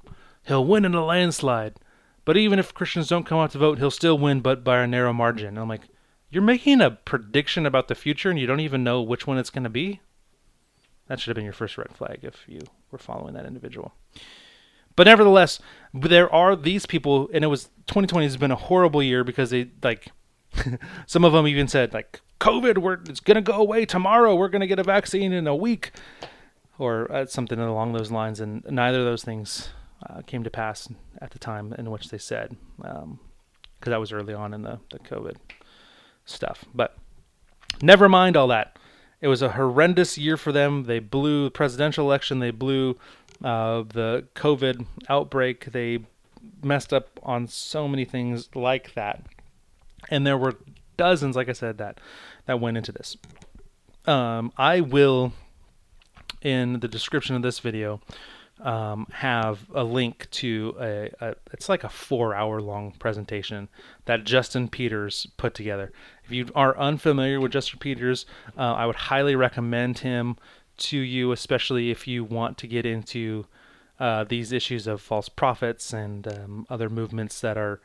[0.45, 1.75] he'll win in a landslide.
[2.25, 4.87] But even if Christians don't come out to vote, he'll still win, but by a
[4.87, 5.49] narrow margin.
[5.49, 5.87] And I'm like,
[6.29, 9.49] you're making a prediction about the future, and you don't even know which one it's
[9.49, 10.01] going to be.
[11.07, 12.61] That should have been your first red flag if you
[12.91, 13.93] were following that individual.
[14.95, 15.59] But nevertheless,
[15.93, 19.69] there are these people, and it was 2020 has been a horrible year because they
[19.81, 20.07] like
[21.05, 24.35] some of them even said like COVID, we're it's gonna go away tomorrow.
[24.35, 25.91] We're gonna get a vaccine in a week,
[26.77, 28.39] or uh, something along those lines.
[28.39, 29.69] And neither of those things
[30.09, 30.89] uh, came to pass
[31.21, 33.19] at the time in which they said, because um,
[33.81, 35.37] that was early on in the the COVID
[36.25, 36.65] stuff.
[36.73, 36.97] But
[37.81, 38.77] never mind all that.
[39.21, 40.83] It was a horrendous year for them.
[40.83, 42.39] They blew the presidential election.
[42.39, 42.97] They blew
[43.43, 45.65] uh, the COVID outbreak.
[45.65, 45.99] They
[46.63, 49.23] messed up on so many things like that.
[50.09, 50.55] And there were
[50.97, 51.99] dozens, like I said, that
[52.45, 53.17] that went into this.
[54.05, 55.33] Um, I will,
[56.41, 58.01] in the description of this video,
[58.61, 63.67] um, have a link to a, a, it's like a four hour long presentation
[64.05, 65.91] that Justin Peters put together.
[66.25, 68.25] If you are unfamiliar with Justin Peters,
[68.57, 70.37] uh, I would highly recommend him
[70.77, 73.45] to you, especially if you want to get into
[73.99, 77.79] uh, these issues of false prophets and um, other movements that are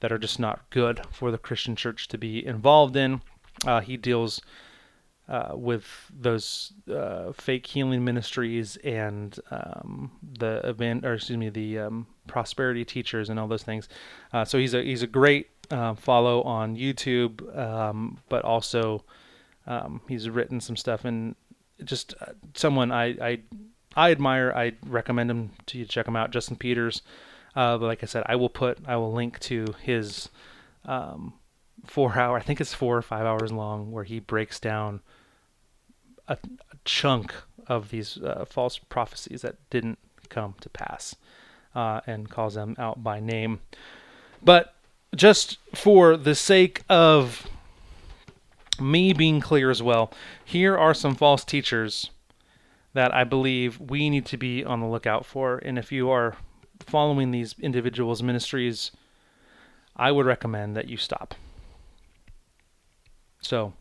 [0.00, 3.22] that are just not good for the Christian church to be involved in.
[3.64, 4.42] Uh, he deals
[5.28, 11.78] uh, with those uh, fake healing ministries and um, the event, or excuse me, the
[11.78, 13.88] um, prosperity teachers and all those things.
[14.32, 19.02] Uh, so he's a he's a great uh, follow on YouTube, um, but also
[19.66, 21.36] um, he's written some stuff and
[21.82, 23.38] just uh, someone I, I
[23.96, 24.52] I admire.
[24.54, 27.02] I recommend him to you check him out, Justin Peters.
[27.54, 30.28] Uh, but like I said, I will put I will link to his
[30.84, 31.34] um,
[31.86, 32.36] four hour.
[32.36, 35.00] I think it's four or five hours long, where he breaks down
[36.28, 37.34] a, a chunk
[37.66, 39.98] of these uh, false prophecies that didn't
[40.28, 41.14] come to pass,
[41.74, 43.60] uh, and calls them out by name.
[44.42, 44.74] But
[45.14, 47.46] just for the sake of
[48.80, 50.12] me being clear as well,
[50.44, 52.10] here are some false teachers
[52.92, 55.58] that I believe we need to be on the lookout for.
[55.58, 56.36] And if you are
[56.80, 58.92] following these individuals' ministries,
[59.96, 61.34] I would recommend that you stop.
[63.40, 63.74] So,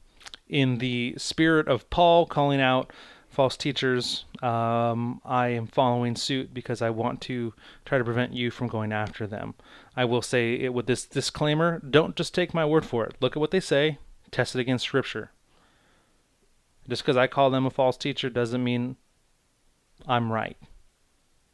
[0.48, 2.92] in the spirit of Paul calling out
[3.30, 7.54] false teachers, um, I am following suit because I want to
[7.86, 9.56] try to prevent you from going after them.
[9.96, 13.16] I will say it with this disclaimer don't just take my word for it.
[13.22, 13.98] Look at what they say,
[14.34, 15.32] test it against Scripture.
[16.90, 18.98] Just because I call them a false teacher doesn't mean
[20.08, 20.58] I'm right.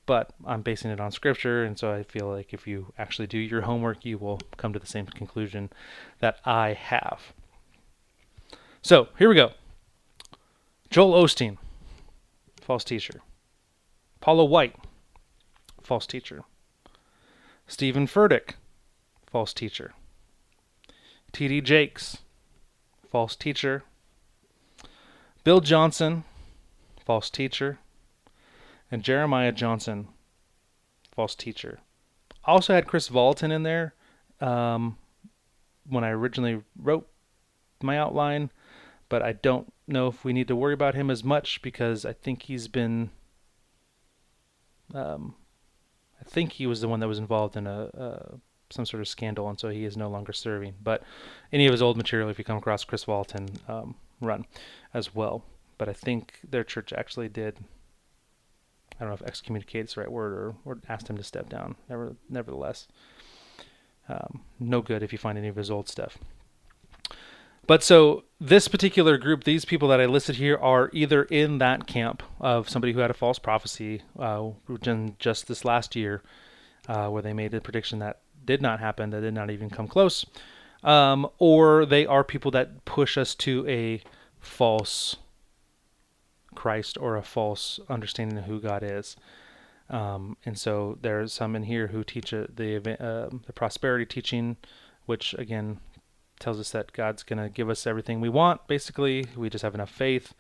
[0.05, 3.37] But I'm basing it on Scripture, and so I feel like if you actually do
[3.37, 5.69] your homework, you will come to the same conclusion
[6.19, 7.33] that I have.
[8.81, 9.51] So here we go.
[10.89, 11.57] Joel Osteen,
[12.61, 13.21] false teacher.
[14.21, 14.75] Paula White,
[15.83, 16.43] false teacher.
[17.67, 18.55] Steven Furtick,
[19.27, 19.93] false teacher.
[21.31, 21.61] T.D.
[21.61, 22.17] Jakes,
[23.09, 23.83] false teacher.
[25.43, 26.23] Bill Johnson,
[27.05, 27.79] false teacher.
[28.91, 30.07] And Jeremiah Johnson,
[31.11, 31.79] false teacher.
[32.45, 33.93] I also had Chris Vallotton in there
[34.41, 34.97] um,
[35.87, 37.07] when I originally wrote
[37.81, 38.51] my outline,
[39.09, 42.13] but I don't know if we need to worry about him as much because I
[42.13, 43.11] think he's been.
[44.93, 45.35] Um,
[46.19, 48.39] I think he was the one that was involved in a, a
[48.69, 50.75] some sort of scandal, and so he is no longer serving.
[50.83, 51.03] But
[51.51, 54.45] any of his old material, if you come across Chris Vallotton, um, run
[54.93, 55.43] as well.
[55.77, 57.57] But I think their church actually did.
[58.99, 61.49] I don't know if excommunicate is the right word, or, or asked him to step
[61.49, 61.75] down.
[61.87, 62.87] Never, nevertheless,
[64.09, 66.17] um, no good if you find any of his old stuff.
[67.65, 71.85] But so this particular group, these people that I listed here, are either in that
[71.85, 74.49] camp of somebody who had a false prophecy, uh,
[75.19, 76.23] just this last year,
[76.87, 79.87] uh, where they made a prediction that did not happen, that did not even come
[79.87, 80.25] close,
[80.83, 84.01] um, or they are people that push us to a
[84.39, 85.17] false
[86.55, 89.15] Christ or a false understanding of who God is.
[89.89, 94.57] Um, and so there's some in here who teach a, the uh, the prosperity teaching,
[95.05, 95.79] which again
[96.39, 98.67] tells us that God's going to give us everything we want.
[98.67, 100.33] Basically, we just have enough faith.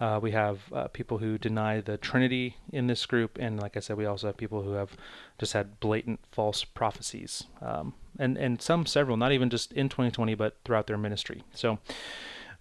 [0.00, 3.80] Uh, we have uh, people who deny the Trinity in this group, and like I
[3.80, 4.96] said, we also have people who have
[5.38, 10.36] just had blatant false prophecies, um, and and some several, not even just in 2020,
[10.36, 11.42] but throughout their ministry.
[11.52, 11.80] So,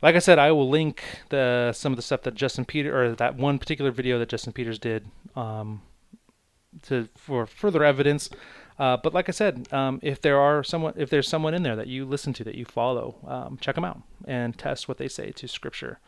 [0.02, 3.14] like I said, I will link the some of the stuff that Justin Peter or
[3.16, 5.84] that one particular video that Justin Peters did um,
[6.84, 8.32] to for further evidence.
[8.80, 11.76] Uh, but like I said, um, if there are someone, if there's someone in there
[11.76, 15.08] that you listen to, that you follow, um, check them out and test what they
[15.08, 16.00] say to Scripture.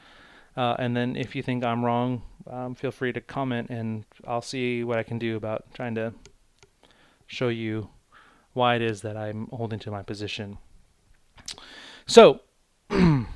[0.60, 4.42] Uh, and then if you think I'm wrong, um, feel free to comment, and I'll
[4.42, 6.14] see what I can do about trying to
[7.28, 7.88] show you
[8.52, 10.58] why it is that I'm holding to my position.
[12.08, 12.42] So,
[12.90, 13.28] thank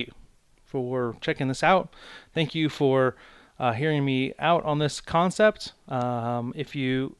[0.00, 0.10] you
[0.64, 1.94] for checking this out.
[2.34, 3.14] Thank you for
[3.60, 5.74] uh, hearing me out on this concept.
[5.86, 7.14] Um, if you,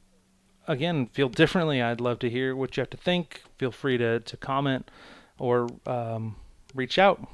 [0.66, 3.42] again, feel differently, I'd love to hear what you have to think.
[3.56, 4.90] Feel free to, to comment
[5.38, 6.34] or um,
[6.74, 7.24] reach out.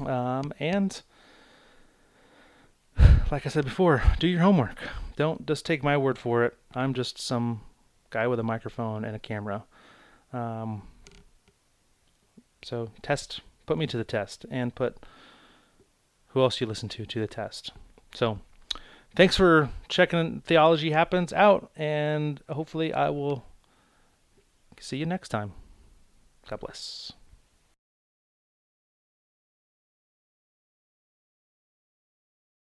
[0.00, 1.00] Um, and
[3.30, 4.78] like I said before, do your homework.
[5.16, 6.56] Don't just take my word for it.
[6.74, 7.62] I'm just some
[8.10, 9.64] guy with a microphone and a camera.
[10.32, 10.82] Um,
[12.62, 14.96] so test, put me to the test, and put
[16.28, 17.72] who else you listen to to the test.
[18.14, 18.38] So,
[19.14, 23.44] thanks for checking Theology Happens out, and hopefully, I will
[24.80, 25.52] see you next time.
[26.48, 27.12] God bless.